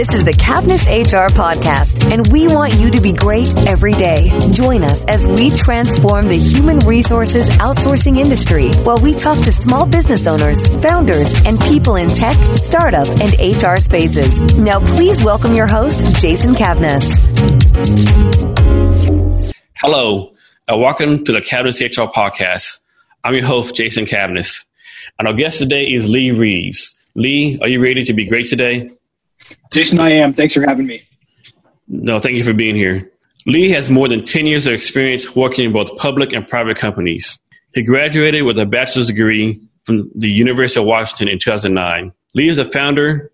This 0.00 0.14
is 0.14 0.24
the 0.24 0.32
Cavness 0.32 0.86
HR 0.86 1.30
podcast, 1.30 2.10
and 2.10 2.26
we 2.28 2.46
want 2.48 2.72
you 2.76 2.90
to 2.90 3.02
be 3.02 3.12
great 3.12 3.54
every 3.68 3.92
day. 3.92 4.30
Join 4.50 4.82
us 4.82 5.04
as 5.04 5.26
we 5.26 5.50
transform 5.50 6.26
the 6.26 6.38
human 6.38 6.78
resources 6.78 7.50
outsourcing 7.58 8.16
industry 8.16 8.72
while 8.76 8.96
we 8.96 9.12
talk 9.12 9.36
to 9.40 9.52
small 9.52 9.84
business 9.84 10.26
owners, 10.26 10.66
founders, 10.80 11.34
and 11.44 11.60
people 11.60 11.96
in 11.96 12.08
tech, 12.08 12.34
startup, 12.56 13.06
and 13.08 13.34
HR 13.62 13.76
spaces. 13.76 14.40
Now, 14.56 14.80
please 14.80 15.22
welcome 15.22 15.52
your 15.52 15.66
host, 15.66 16.00
Jason 16.22 16.54
Cavness. 16.54 17.04
Hello, 19.76 20.32
and 20.66 20.80
welcome 20.80 21.26
to 21.26 21.32
the 21.32 21.42
Cavness 21.42 21.86
HR 21.86 22.10
podcast. 22.10 22.78
I'm 23.22 23.34
your 23.34 23.44
host, 23.44 23.76
Jason 23.76 24.06
Cavness, 24.06 24.64
and 25.18 25.28
our 25.28 25.34
guest 25.34 25.58
today 25.58 25.92
is 25.92 26.08
Lee 26.08 26.30
Reeves. 26.30 26.94
Lee, 27.14 27.58
are 27.60 27.68
you 27.68 27.82
ready 27.82 28.02
to 28.04 28.14
be 28.14 28.24
great 28.24 28.46
today? 28.46 28.90
Jason, 29.70 30.00
I 30.00 30.12
am. 30.12 30.34
Thanks 30.34 30.54
for 30.54 30.62
having 30.66 30.86
me. 30.86 31.02
No, 31.88 32.18
thank 32.18 32.36
you 32.36 32.44
for 32.44 32.52
being 32.52 32.74
here. 32.74 33.10
Lee 33.46 33.70
has 33.70 33.90
more 33.90 34.08
than 34.08 34.24
10 34.24 34.46
years 34.46 34.66
of 34.66 34.72
experience 34.72 35.34
working 35.34 35.64
in 35.64 35.72
both 35.72 35.96
public 35.96 36.32
and 36.32 36.46
private 36.46 36.76
companies. 36.76 37.38
He 37.74 37.82
graduated 37.82 38.44
with 38.44 38.58
a 38.58 38.66
bachelor's 38.66 39.06
degree 39.06 39.60
from 39.84 40.10
the 40.14 40.30
University 40.30 40.80
of 40.80 40.86
Washington 40.86 41.28
in 41.28 41.38
2009. 41.38 42.12
Lee 42.34 42.48
is 42.48 42.58
a 42.58 42.64
founder 42.64 43.32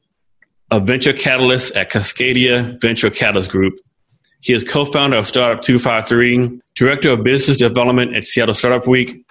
of 0.71 0.87
Venture 0.87 1.12
Catalyst 1.12 1.75
at 1.75 1.91
Cascadia 1.91 2.81
Venture 2.81 3.11
Catalyst 3.11 3.51
Group. 3.51 3.75
He 4.41 4.53
is 4.53 4.62
co-founder 4.62 5.17
of 5.17 5.27
Startup 5.27 5.62
253, 5.62 6.61
director 6.77 7.11
of 7.11 7.25
business 7.25 7.57
development 7.57 8.15
at 8.15 8.27
Seattle 8.27 8.55
Startup 8.55 8.87
Week, 8.87 9.25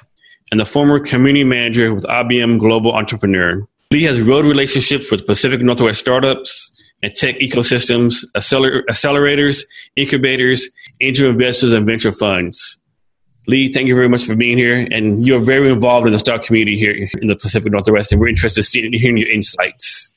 and 0.52 0.60
the 0.60 0.66
former 0.66 1.00
community 1.00 1.44
manager 1.44 1.94
with 1.94 2.04
IBM 2.04 2.60
Global 2.60 2.94
Entrepreneur. 2.94 3.66
Lee 3.92 4.04
has 4.04 4.22
road 4.22 4.46
relationships 4.46 5.12
with 5.12 5.26
Pacific 5.26 5.62
Northwest 5.62 6.00
startups 6.00 6.72
and 7.06 7.14
tech 7.14 7.36
ecosystems, 7.36 8.26
acceler- 8.36 8.84
accelerators, 8.90 9.64
incubators, 9.96 10.68
angel 11.02 11.30
investors, 11.30 11.72
and 11.72 11.86
venture 11.86 12.12
funds. 12.12 12.80
Lee, 13.48 13.72
thank 13.72 13.88
you 13.88 13.94
very 13.94 14.10
much 14.10 14.24
for 14.24 14.36
being 14.36 14.58
here. 14.58 14.88
And 14.92 15.26
you're 15.26 15.40
very 15.40 15.72
involved 15.72 16.08
in 16.08 16.14
the 16.14 16.18
startup 16.18 16.48
community 16.48 16.76
here 16.76 17.08
in 17.22 17.28
the 17.28 17.36
Pacific 17.36 17.72
Northwest, 17.72 18.12
and 18.12 18.20
we're 18.20 18.30
interested 18.30 18.62
in 18.62 18.64
seeing, 18.64 18.94
hearing 18.94 19.18
your 19.18 19.30
insights. 19.30 20.10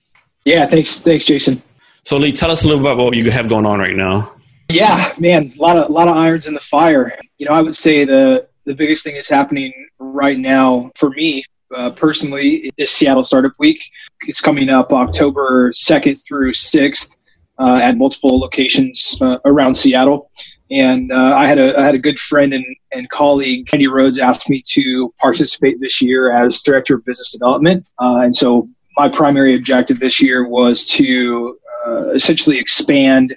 Yeah, 0.46 0.66
thanks, 0.66 0.98
thanks, 0.98 1.26
Jason. 1.26 1.62
So, 2.04 2.16
Lee, 2.16 2.32
tell 2.32 2.50
us 2.50 2.64
a 2.64 2.66
little 2.66 2.82
bit 2.82 2.92
about 2.92 3.04
what 3.04 3.16
you 3.16 3.30
have 3.30 3.50
going 3.50 3.66
on 3.66 3.80
right 3.80 3.94
now. 3.94 4.32
Yeah, 4.70 5.12
man, 5.18 5.52
a 5.58 5.60
lot 5.60 5.76
of 5.76 5.90
a 5.90 5.92
lot 5.92 6.08
of 6.08 6.16
irons 6.16 6.46
in 6.46 6.54
the 6.54 6.60
fire. 6.60 7.18
You 7.36 7.46
know, 7.46 7.52
I 7.52 7.60
would 7.60 7.76
say 7.76 8.06
the 8.06 8.48
the 8.64 8.74
biggest 8.74 9.04
thing 9.04 9.14
that's 9.14 9.28
happening 9.28 9.72
right 9.98 10.38
now 10.38 10.90
for 10.94 11.10
me 11.10 11.44
uh, 11.76 11.90
personally 11.90 12.70
is 12.76 12.90
Seattle 12.90 13.24
Startup 13.24 13.52
Week. 13.58 13.80
It's 14.26 14.40
coming 14.40 14.68
up 14.68 14.92
October 14.92 15.70
2nd 15.72 16.24
through 16.26 16.52
6th 16.52 17.16
uh, 17.58 17.80
at 17.82 17.96
multiple 17.96 18.38
locations 18.38 19.16
uh, 19.20 19.38
around 19.44 19.74
Seattle. 19.74 20.30
And 20.70 21.10
uh, 21.10 21.34
I 21.34 21.46
had 21.46 21.58
a 21.58 21.78
I 21.78 21.84
had 21.84 21.94
a 21.94 21.98
good 21.98 22.18
friend 22.18 22.52
and, 22.52 22.64
and 22.92 23.08
colleague, 23.08 23.68
Andy 23.72 23.86
Rhodes, 23.86 24.18
asked 24.18 24.50
me 24.50 24.62
to 24.72 25.14
participate 25.18 25.80
this 25.80 26.02
year 26.02 26.30
as 26.30 26.62
director 26.62 26.96
of 26.96 27.04
business 27.06 27.32
development. 27.32 27.88
Uh, 27.98 28.18
and 28.18 28.36
so 28.36 28.68
my 28.96 29.08
primary 29.08 29.56
objective 29.56 29.98
this 29.98 30.20
year 30.20 30.46
was 30.46 30.84
to 30.84 31.58
uh, 31.86 32.10
essentially 32.10 32.58
expand 32.58 33.34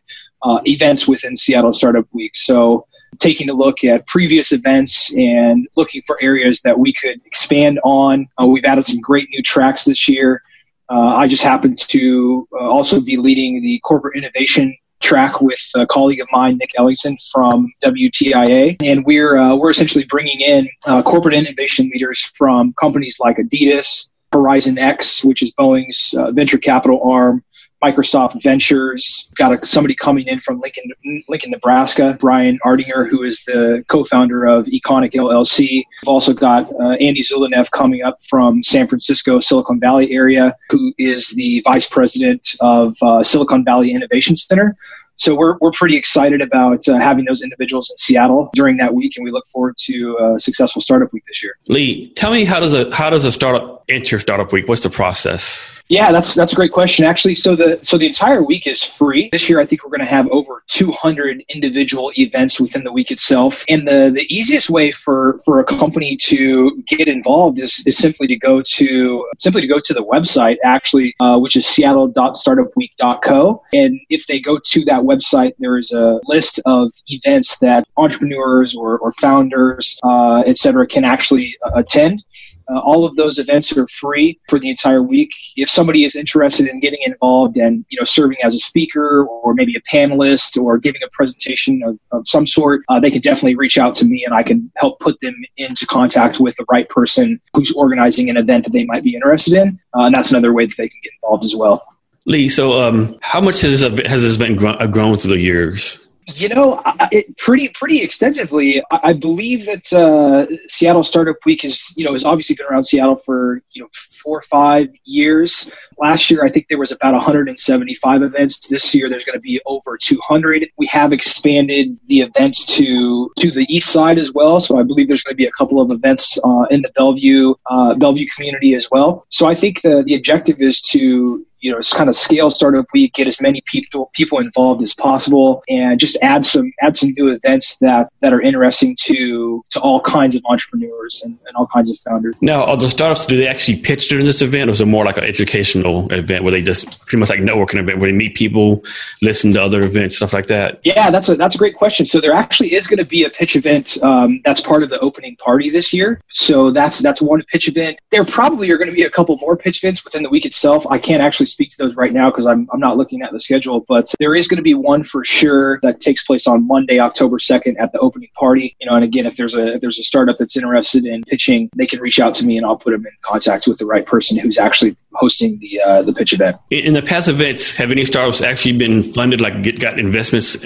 events 0.65 1.07
within 1.07 1.35
Seattle 1.35 1.71
Startup 1.71 2.05
Week. 2.11 2.31
So 2.35 2.85
taking 3.19 3.49
a 3.49 3.53
look 3.53 3.83
at 3.83 4.07
previous 4.07 4.51
events 4.51 5.13
and 5.13 5.67
looking 5.75 6.01
for 6.07 6.17
areas 6.21 6.61
that 6.61 6.79
we 6.79 6.93
could 6.93 7.21
expand 7.25 7.79
on. 7.83 8.27
Uh, 8.41 8.45
we've 8.45 8.65
added 8.65 8.85
some 8.85 8.99
great 8.99 9.29
new 9.29 9.41
tracks 9.41 9.85
this 9.85 10.07
year. 10.07 10.41
Uh, 10.89 11.15
I 11.15 11.27
just 11.27 11.43
happen 11.43 11.75
to 11.75 12.47
uh, 12.53 12.69
also 12.69 12.99
be 12.99 13.17
leading 13.17 13.61
the 13.61 13.79
corporate 13.83 14.17
innovation 14.17 14.75
track 15.01 15.41
with 15.41 15.59
a 15.75 15.85
colleague 15.87 16.21
of 16.21 16.27
mine, 16.31 16.57
Nick 16.57 16.71
Ellingson 16.77 17.17
from 17.31 17.71
WTIA, 17.83 18.77
and 18.83 19.05
we're 19.05 19.37
uh, 19.37 19.55
we're 19.55 19.69
essentially 19.71 20.05
bringing 20.05 20.41
in 20.41 20.69
uh, 20.85 21.01
corporate 21.01 21.33
innovation 21.33 21.89
leaders 21.93 22.31
from 22.35 22.73
companies 22.79 23.19
like 23.19 23.37
Adidas, 23.37 24.09
Horizon 24.31 24.77
X, 24.77 25.23
which 25.23 25.41
is 25.41 25.51
Boeing's 25.53 26.13
uh, 26.17 26.31
venture 26.31 26.57
capital 26.57 27.01
arm, 27.03 27.43
Microsoft 27.83 28.41
Ventures. 28.43 29.29
Got 29.35 29.63
a, 29.63 29.65
somebody 29.65 29.95
coming 29.95 30.27
in 30.27 30.39
from 30.39 30.59
Lincoln, 30.59 30.91
Lincoln, 31.27 31.51
Nebraska, 31.51 32.17
Brian 32.19 32.59
Ardinger, 32.65 33.09
who 33.09 33.23
is 33.23 33.43
the 33.45 33.83
co-founder 33.87 34.45
of 34.45 34.65
Econic 34.65 35.13
LLC. 35.13 35.83
We've 36.01 36.07
also 36.07 36.33
got 36.33 36.71
uh, 36.79 36.91
Andy 36.93 37.21
Zulanev 37.21 37.71
coming 37.71 38.03
up 38.03 38.15
from 38.29 38.63
San 38.63 38.87
Francisco, 38.87 39.39
Silicon 39.39 39.79
Valley 39.79 40.11
area, 40.11 40.55
who 40.69 40.93
is 40.97 41.31
the 41.31 41.61
vice 41.61 41.87
president 41.87 42.55
of 42.59 42.95
uh, 43.01 43.23
Silicon 43.23 43.63
Valley 43.63 43.91
Innovation 43.91 44.35
Center. 44.35 44.75
So 45.15 45.35
we're, 45.35 45.57
we're 45.61 45.71
pretty 45.71 45.97
excited 45.97 46.41
about 46.41 46.87
uh, 46.87 46.97
having 46.97 47.25
those 47.25 47.41
individuals 47.41 47.89
in 47.91 47.97
Seattle 47.97 48.49
during 48.53 48.77
that 48.77 48.93
week, 48.93 49.13
and 49.17 49.23
we 49.23 49.31
look 49.31 49.45
forward 49.47 49.75
to 49.81 50.17
a 50.35 50.39
successful 50.39 50.81
startup 50.81 51.13
week 51.13 51.23
this 51.27 51.43
year. 51.43 51.55
Lee, 51.67 52.11
tell 52.13 52.31
me 52.31 52.43
how 52.43 52.59
does 52.59 52.73
a 52.73 52.93
how 52.93 53.09
does 53.09 53.25
a 53.25 53.31
startup 53.31 53.83
enter 53.89 54.19
startup 54.19 54.51
week? 54.51 54.67
What's 54.67 54.83
the 54.83 54.89
process? 54.89 55.81
Yeah, 55.91 56.13
that's 56.13 56.35
that's 56.35 56.53
a 56.53 56.55
great 56.55 56.71
question. 56.71 57.03
Actually, 57.03 57.35
so 57.35 57.53
the 57.53 57.77
so 57.81 57.97
the 57.97 58.07
entire 58.07 58.41
week 58.41 58.65
is 58.65 58.81
free. 58.81 59.27
This 59.33 59.49
year, 59.49 59.59
I 59.59 59.65
think 59.65 59.83
we're 59.83 59.89
going 59.89 59.99
to 59.99 60.05
have 60.05 60.25
over 60.29 60.63
200 60.67 61.43
individual 61.49 62.13
events 62.17 62.61
within 62.61 62.85
the 62.85 62.93
week 62.93 63.11
itself. 63.11 63.65
And 63.67 63.85
the 63.85 64.09
the 64.09 64.25
easiest 64.33 64.69
way 64.69 64.91
for 64.91 65.41
for 65.43 65.59
a 65.59 65.65
company 65.65 66.15
to 66.27 66.81
get 66.87 67.09
involved 67.09 67.59
is 67.59 67.83
is 67.85 67.97
simply 67.97 68.27
to 68.27 68.37
go 68.37 68.61
to 68.61 69.27
simply 69.37 69.59
to 69.59 69.67
go 69.67 69.81
to 69.81 69.93
the 69.93 70.01
website 70.01 70.55
actually, 70.63 71.13
uh, 71.19 71.37
which 71.37 71.57
is 71.57 71.67
seattle.startupweek.co. 71.67 73.61
And 73.73 73.99
if 74.09 74.27
they 74.27 74.39
go 74.39 74.59
to 74.63 74.85
that 74.85 75.00
website, 75.03 75.53
there 75.59 75.77
is 75.77 75.91
a 75.91 76.19
list 76.25 76.59
of 76.65 76.91
events 77.07 77.57
that 77.59 77.85
entrepreneurs 77.97 78.75
or, 78.75 78.99
or 78.99 79.11
founders, 79.13 79.97
uh, 80.03 80.43
et 80.45 80.57
cetera, 80.57 80.87
can 80.87 81.03
actually 81.03 81.55
uh, 81.65 81.71
attend. 81.75 82.23
Uh, 82.71 82.79
all 82.79 83.03
of 83.03 83.15
those 83.15 83.37
events 83.37 83.75
are 83.75 83.87
free 83.87 84.39
for 84.47 84.57
the 84.57 84.69
entire 84.69 85.03
week. 85.03 85.29
If 85.57 85.69
somebody 85.69 86.05
is 86.05 86.15
interested 86.15 86.67
in 86.67 86.79
getting 86.79 87.01
involved 87.05 87.57
and 87.57 87.85
you 87.89 87.99
know 87.99 88.05
serving 88.05 88.37
as 88.43 88.55
a 88.55 88.59
speaker 88.59 89.25
or 89.25 89.53
maybe 89.53 89.75
a 89.75 89.81
panelist 89.93 90.61
or 90.61 90.77
giving 90.77 91.01
a 91.03 91.09
presentation 91.11 91.81
of, 91.83 91.99
of 92.11 92.27
some 92.27 92.47
sort, 92.47 92.83
uh, 92.87 92.99
they 92.99 93.11
can 93.11 93.21
definitely 93.21 93.55
reach 93.55 93.77
out 93.77 93.93
to 93.95 94.05
me 94.05 94.23
and 94.23 94.33
I 94.33 94.43
can 94.43 94.71
help 94.77 94.99
put 94.99 95.19
them 95.19 95.35
into 95.57 95.85
contact 95.85 96.39
with 96.39 96.55
the 96.55 96.65
right 96.71 96.87
person 96.87 97.41
who's 97.53 97.73
organizing 97.73 98.29
an 98.29 98.37
event 98.37 98.63
that 98.65 98.71
they 98.71 98.85
might 98.85 99.03
be 99.03 99.15
interested 99.15 99.53
in. 99.53 99.79
Uh, 99.95 100.03
and 100.05 100.15
that's 100.15 100.31
another 100.31 100.53
way 100.53 100.65
that 100.65 100.77
they 100.77 100.87
can 100.87 100.99
get 101.03 101.11
involved 101.21 101.43
as 101.43 101.55
well. 101.55 101.85
Lee, 102.25 102.49
so 102.49 102.81
um, 102.81 103.17
how 103.21 103.41
much 103.41 103.61
has, 103.61 103.81
has 103.81 104.21
this 104.21 104.35
event 104.35 104.57
grown 104.91 105.17
through 105.17 105.31
the 105.31 105.39
years? 105.39 105.99
You 106.27 106.49
know, 106.49 106.81
it, 107.11 107.35
pretty 107.37 107.69
pretty 107.69 108.01
extensively. 108.03 108.81
I, 108.91 109.13
believe 109.13 109.65
that 109.65 109.91
uh, 109.91 110.45
Seattle 110.69 111.03
Startup 111.03 111.35
Week 111.45 111.65
is 111.65 111.93
you 111.97 112.05
know 112.05 112.13
has 112.13 112.23
obviously 112.25 112.55
been 112.55 112.67
around 112.67 112.83
Seattle 112.83 113.15
for 113.15 113.61
you 113.71 113.81
know 113.81 113.89
four 113.93 114.37
or 114.37 114.41
five 114.43 114.89
years. 115.03 115.69
Last 115.97 116.29
year, 116.29 116.45
I 116.45 116.49
think 116.49 116.67
there 116.69 116.77
was 116.77 116.91
about 116.91 117.13
175 117.13 118.21
events. 118.21 118.67
This 118.67 118.93
year, 118.93 119.09
there's 119.09 119.25
going 119.25 119.37
to 119.37 119.41
be 119.41 119.59
over 119.65 119.97
200. 119.97 120.69
We 120.77 120.85
have 120.87 121.11
expanded 121.11 121.99
the 122.07 122.21
events 122.21 122.65
to 122.77 123.31
to 123.39 123.51
the 123.51 123.65
east 123.67 123.91
side 123.91 124.19
as 124.19 124.31
well. 124.31 124.61
So 124.61 124.79
I 124.79 124.83
believe 124.83 125.07
there's 125.07 125.23
going 125.23 125.33
to 125.33 125.37
be 125.37 125.47
a 125.47 125.51
couple 125.51 125.81
of 125.81 125.91
events 125.91 126.37
uh, 126.43 126.65
in 126.69 126.81
the 126.81 126.91
Bellevue 126.95 127.55
uh, 127.69 127.95
Bellevue 127.95 128.27
community 128.33 128.75
as 128.75 128.89
well. 128.91 129.25
So 129.31 129.47
I 129.47 129.55
think 129.55 129.81
the 129.81 130.03
the 130.03 130.15
objective 130.15 130.61
is 130.61 130.81
to 130.91 131.45
you 131.61 131.71
know, 131.71 131.77
it's 131.77 131.93
kind 131.93 132.09
of 132.09 132.15
scale 132.15 132.49
startup 132.49 132.85
week, 132.93 133.13
get 133.13 133.27
as 133.27 133.39
many 133.39 133.61
people 133.65 134.09
people 134.13 134.39
involved 134.39 134.81
as 134.81 134.93
possible, 134.93 135.63
and 135.69 135.99
just 135.99 136.17
add 136.21 136.45
some 136.45 136.73
add 136.81 136.97
some 136.97 137.13
new 137.17 137.29
events 137.29 137.77
that 137.77 138.09
that 138.21 138.33
are 138.33 138.41
interesting 138.41 138.95
to 139.01 139.63
to 139.69 139.79
all 139.79 140.01
kinds 140.01 140.35
of 140.35 140.41
entrepreneurs 140.45 141.21
and, 141.23 141.33
and 141.47 141.55
all 141.55 141.67
kinds 141.67 141.91
of 141.91 141.97
founders. 141.99 142.35
Now, 142.41 142.65
are 142.65 142.77
the 142.77 142.89
startups 142.89 143.25
do 143.27 143.37
they 143.37 143.47
actually 143.47 143.77
pitch 143.77 144.09
during 144.09 144.25
this 144.25 144.41
event, 144.41 144.69
or 144.69 144.73
is 144.73 144.81
it 144.81 144.87
more 144.87 145.05
like 145.05 145.17
an 145.17 145.23
educational 145.23 146.11
event 146.11 146.43
where 146.43 146.51
they 146.51 146.63
just 146.63 147.05
pretty 147.05 147.19
much 147.19 147.29
like 147.29 147.39
networking 147.39 147.79
event 147.79 147.99
where 147.99 148.09
they 148.09 148.17
meet 148.17 148.35
people, 148.35 148.83
listen 149.21 149.53
to 149.53 149.61
other 149.63 149.83
events, 149.83 150.17
stuff 150.17 150.33
like 150.33 150.47
that? 150.47 150.79
Yeah, 150.83 151.11
that's 151.11 151.29
a 151.29 151.35
that's 151.35 151.55
a 151.55 151.57
great 151.59 151.75
question. 151.75 152.05
So 152.05 152.19
there 152.19 152.33
actually 152.33 152.73
is 152.73 152.87
going 152.87 152.97
to 152.97 153.05
be 153.05 153.23
a 153.23 153.29
pitch 153.29 153.55
event 153.55 154.01
um, 154.01 154.41
that's 154.43 154.61
part 154.61 154.81
of 154.81 154.89
the 154.89 154.99
opening 154.99 155.35
party 155.35 155.69
this 155.69 155.93
year. 155.93 156.21
So 156.31 156.71
that's 156.71 156.99
that's 156.99 157.21
one 157.21 157.43
pitch 157.43 157.67
event. 157.67 157.99
There 158.09 158.25
probably 158.25 158.71
are 158.71 158.77
going 158.77 158.89
to 158.89 158.95
be 158.95 159.03
a 159.03 159.11
couple 159.11 159.37
more 159.37 159.55
pitch 159.55 159.83
events 159.83 160.03
within 160.03 160.23
the 160.23 160.29
week 160.29 160.45
itself. 160.45 160.87
I 160.89 160.97
can't 160.97 161.21
actually 161.21 161.50
speak 161.51 161.69
to 161.71 161.77
those 161.77 161.95
right 161.95 162.13
now 162.13 162.29
because 162.29 162.45
I'm, 162.45 162.67
I'm 162.73 162.79
not 162.79 162.97
looking 162.97 163.21
at 163.21 163.31
the 163.31 163.39
schedule, 163.39 163.81
but 163.87 164.13
there 164.19 164.35
is 164.35 164.47
going 164.47 164.57
to 164.57 164.63
be 164.63 164.73
one 164.73 165.03
for 165.03 165.23
sure 165.23 165.79
that 165.81 165.99
takes 165.99 166.23
place 166.23 166.47
on 166.47 166.67
Monday, 166.67 166.99
October 166.99 167.37
2nd 167.37 167.79
at 167.79 167.91
the 167.91 167.99
opening 167.99 168.29
party. 168.35 168.75
You 168.79 168.87
know, 168.89 168.95
and 168.95 169.03
again, 169.03 169.25
if 169.25 169.35
there's 169.35 169.55
a, 169.55 169.75
if 169.75 169.81
there's 169.81 169.99
a 169.99 170.03
startup 170.03 170.37
that's 170.37 170.57
interested 170.57 171.05
in 171.05 171.23
pitching, 171.23 171.69
they 171.75 171.87
can 171.87 171.99
reach 171.99 172.19
out 172.19 172.33
to 172.35 172.45
me 172.45 172.57
and 172.57 172.65
I'll 172.65 172.77
put 172.77 172.91
them 172.91 173.05
in 173.05 173.11
contact 173.21 173.67
with 173.67 173.77
the 173.77 173.85
right 173.85 174.05
person 174.05 174.37
who's 174.37 174.57
actually 174.57 174.95
hosting 175.21 175.59
the 175.59 175.79
uh, 175.81 176.01
the 176.01 176.13
pitch 176.13 176.33
event. 176.33 176.57
In 176.69 176.93
the 176.93 177.01
past 177.01 177.27
events, 177.29 177.77
have 177.77 177.91
any 177.91 178.05
startups 178.05 178.41
actually 178.41 178.77
been 178.77 179.03
funded, 179.13 179.39
like 179.39 179.63
get, 179.63 179.79
got 179.79 179.99
investments 179.99 180.57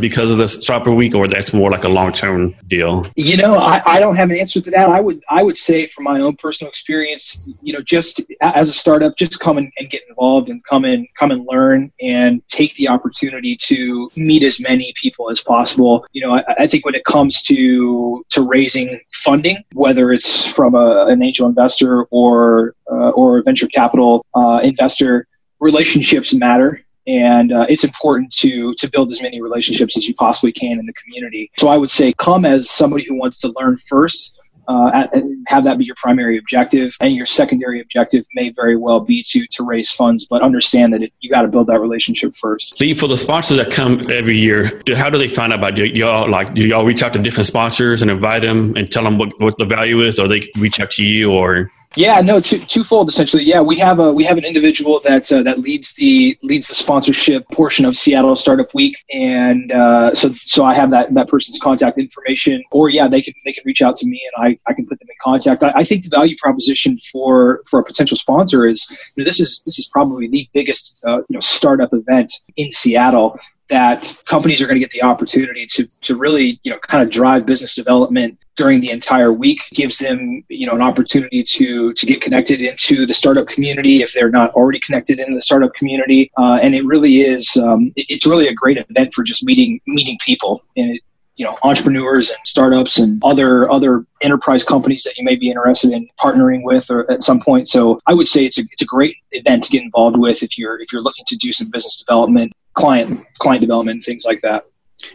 because 0.00 0.30
of 0.30 0.38
the 0.38 0.48
startup 0.48 0.92
week, 0.94 1.14
or 1.14 1.26
that's 1.26 1.52
more 1.52 1.70
like 1.70 1.84
a 1.84 1.88
long 1.88 2.12
term 2.12 2.54
deal? 2.68 3.06
You 3.16 3.36
know, 3.36 3.54
I, 3.56 3.80
I 3.86 4.00
don't 4.00 4.16
have 4.16 4.30
an 4.30 4.38
answer 4.38 4.60
to 4.60 4.70
that. 4.72 4.88
I 4.88 5.00
would 5.00 5.22
I 5.30 5.42
would 5.42 5.56
say 5.56 5.86
from 5.86 6.04
my 6.04 6.20
own 6.20 6.36
personal 6.36 6.70
experience, 6.70 7.48
you 7.62 7.72
know, 7.72 7.80
just 7.80 8.22
as 8.40 8.68
a 8.68 8.72
startup, 8.72 9.16
just 9.16 9.40
come 9.40 9.56
and, 9.56 9.72
and 9.78 9.88
get 9.88 10.02
involved 10.08 10.48
and 10.48 10.62
come 10.64 10.84
and 10.84 11.06
come 11.18 11.30
and 11.30 11.46
learn 11.46 11.92
and 12.00 12.46
take 12.48 12.74
the 12.74 12.88
opportunity 12.88 13.56
to 13.56 14.10
meet 14.16 14.42
as 14.42 14.60
many 14.60 14.92
people 15.00 15.30
as 15.30 15.40
possible. 15.40 16.04
You 16.12 16.22
know, 16.26 16.34
I, 16.34 16.42
I 16.64 16.66
think 16.66 16.84
when 16.84 16.94
it 16.94 17.04
comes 17.04 17.42
to 17.42 18.24
to 18.30 18.42
raising 18.42 19.00
funding, 19.12 19.58
whether 19.72 20.12
it's 20.12 20.44
from 20.44 20.74
a, 20.74 21.06
an 21.06 21.22
angel 21.22 21.46
investor 21.46 22.04
or 22.10 22.74
uh, 22.90 23.10
or 23.10 23.38
a 23.38 23.42
venture 23.42 23.68
capital 23.68 23.99
uh, 24.34 24.60
investor, 24.62 25.26
relationships 25.60 26.32
matter 26.32 26.84
and 27.06 27.52
uh, 27.52 27.66
it's 27.68 27.84
important 27.84 28.32
to 28.32 28.74
to 28.74 28.88
build 28.88 29.10
as 29.10 29.22
many 29.22 29.40
relationships 29.40 29.96
as 29.96 30.06
you 30.06 30.14
possibly 30.14 30.52
can 30.52 30.78
in 30.78 30.86
the 30.86 30.92
community. 30.92 31.50
So 31.58 31.68
I 31.68 31.76
would 31.76 31.90
say 31.90 32.12
come 32.12 32.44
as 32.44 32.70
somebody 32.70 33.04
who 33.06 33.14
wants 33.16 33.40
to 33.40 33.52
learn 33.56 33.78
first. 33.78 34.36
Uh, 34.68 35.08
have 35.48 35.64
that 35.64 35.78
be 35.78 35.84
your 35.84 35.96
primary 35.96 36.38
objective, 36.38 36.94
and 37.00 37.16
your 37.16 37.26
secondary 37.26 37.80
objective 37.80 38.24
may 38.34 38.50
very 38.50 38.76
well 38.76 39.00
be 39.00 39.20
to 39.20 39.44
to 39.50 39.64
raise 39.64 39.90
funds. 39.90 40.26
But 40.26 40.42
understand 40.42 40.92
that 40.92 41.02
it, 41.02 41.12
you 41.18 41.28
got 41.28 41.42
to 41.42 41.48
build 41.48 41.66
that 41.68 41.80
relationship 41.80 42.36
first. 42.36 42.78
Lee, 42.78 42.94
for 42.94 43.08
the 43.08 43.16
sponsors 43.16 43.56
that 43.56 43.72
come 43.72 44.08
every 44.12 44.38
year, 44.38 44.80
how 44.94 45.10
do 45.10 45.18
they 45.18 45.26
find 45.26 45.52
out 45.52 45.58
about 45.58 45.76
you? 45.76 45.86
Y'all 45.86 46.30
like 46.30 46.54
do 46.54 46.64
y'all 46.64 46.84
reach 46.84 47.02
out 47.02 47.14
to 47.14 47.18
different 47.18 47.48
sponsors 47.48 48.00
and 48.02 48.12
invite 48.12 48.42
them 48.42 48.76
and 48.76 48.92
tell 48.92 49.02
them 49.02 49.18
what, 49.18 49.32
what 49.40 49.58
the 49.58 49.64
value 49.64 50.02
is, 50.02 50.20
or 50.20 50.28
they 50.28 50.48
reach 50.56 50.78
out 50.78 50.92
to 50.92 51.04
you, 51.04 51.32
or 51.32 51.72
yeah, 51.96 52.20
no, 52.20 52.38
two, 52.38 52.60
twofold 52.60 53.08
essentially. 53.08 53.42
Yeah, 53.42 53.60
we 53.60 53.76
have 53.78 53.98
a 53.98 54.12
we 54.12 54.22
have 54.22 54.38
an 54.38 54.44
individual 54.44 55.00
that 55.00 55.30
uh, 55.32 55.42
that 55.42 55.58
leads 55.58 55.94
the 55.94 56.38
leads 56.42 56.68
the 56.68 56.76
sponsorship 56.76 57.48
portion 57.50 57.84
of 57.84 57.96
Seattle 57.96 58.36
Startup 58.36 58.72
Week, 58.74 58.96
and 59.12 59.72
uh, 59.72 60.14
so 60.14 60.30
so 60.32 60.64
I 60.64 60.74
have 60.74 60.92
that 60.92 61.12
that 61.14 61.26
person's 61.28 61.58
contact 61.58 61.98
information. 61.98 62.62
Or 62.70 62.90
yeah, 62.90 63.08
they 63.08 63.20
can 63.20 63.34
they 63.44 63.52
can 63.52 63.64
reach 63.66 63.82
out 63.82 63.96
to 63.96 64.06
me, 64.06 64.22
and 64.36 64.46
I, 64.46 64.70
I 64.70 64.72
can 64.72 64.86
put 64.86 65.00
them 65.00 65.08
in 65.10 65.16
contact. 65.20 65.64
I, 65.64 65.72
I 65.74 65.84
think 65.84 66.04
the 66.04 66.10
value 66.10 66.36
proposition 66.40 66.96
for 67.10 67.62
for 67.66 67.80
a 67.80 67.84
potential 67.84 68.16
sponsor 68.16 68.66
is 68.66 68.86
you 69.16 69.24
know, 69.24 69.28
this 69.28 69.40
is 69.40 69.62
this 69.66 69.80
is 69.80 69.88
probably 69.88 70.28
the 70.28 70.48
biggest 70.54 71.00
uh, 71.04 71.18
you 71.28 71.34
know 71.34 71.40
startup 71.40 71.92
event 71.92 72.32
in 72.56 72.70
Seattle 72.70 73.36
that 73.70 74.20
companies 74.26 74.60
are 74.60 74.66
going 74.66 74.76
to 74.76 74.80
get 74.80 74.90
the 74.90 75.02
opportunity 75.02 75.66
to 75.66 75.86
to 76.02 76.16
really 76.16 76.60
you 76.62 76.70
know 76.70 76.78
kind 76.86 77.02
of 77.02 77.10
drive 77.10 77.46
business 77.46 77.74
development 77.74 78.38
during 78.56 78.80
the 78.80 78.90
entire 78.90 79.32
week 79.32 79.62
gives 79.72 79.96
them 79.98 80.44
you 80.48 80.66
know 80.66 80.74
an 80.74 80.82
opportunity 80.82 81.42
to 81.42 81.92
to 81.94 82.04
get 82.04 82.20
connected 82.20 82.60
into 82.60 83.06
the 83.06 83.14
startup 83.14 83.46
community 83.48 84.02
if 84.02 84.12
they're 84.12 84.30
not 84.30 84.50
already 84.52 84.80
connected 84.80 85.18
in 85.18 85.34
the 85.34 85.40
startup 85.40 85.72
community. 85.74 86.30
Uh, 86.36 86.58
and 86.62 86.74
it 86.74 86.84
really 86.84 87.20
is 87.22 87.56
um, 87.56 87.92
it's 87.96 88.26
really 88.26 88.48
a 88.48 88.54
great 88.54 88.76
event 88.76 89.14
for 89.14 89.22
just 89.22 89.42
meeting 89.44 89.80
meeting 89.86 90.18
people. 90.24 90.62
And 90.76 90.96
it, 90.96 91.02
you 91.40 91.46
know 91.46 91.56
entrepreneurs 91.62 92.30
and 92.30 92.38
startups 92.44 92.98
and 92.98 93.20
other 93.24 93.70
other 93.70 94.04
enterprise 94.20 94.62
companies 94.62 95.02
that 95.04 95.16
you 95.16 95.24
may 95.24 95.36
be 95.36 95.48
interested 95.48 95.90
in 95.90 96.06
partnering 96.18 96.62
with 96.62 96.90
or 96.90 97.10
at 97.10 97.24
some 97.24 97.40
point 97.40 97.66
so 97.66 97.98
i 98.06 98.12
would 98.12 98.28
say 98.28 98.44
it's 98.44 98.58
a, 98.58 98.62
it's 98.72 98.82
a 98.82 98.90
great 98.96 99.16
event 99.32 99.64
to 99.64 99.70
get 99.70 99.82
involved 99.82 100.18
with 100.18 100.42
if 100.42 100.58
you're 100.58 100.80
if 100.80 100.92
you're 100.92 101.02
looking 101.02 101.24
to 101.26 101.36
do 101.36 101.52
some 101.52 101.68
business 101.70 101.96
development 101.96 102.52
client 102.74 103.26
client 103.38 103.60
development, 103.60 104.02
things 104.02 104.24
like 104.24 104.40
that. 104.42 104.64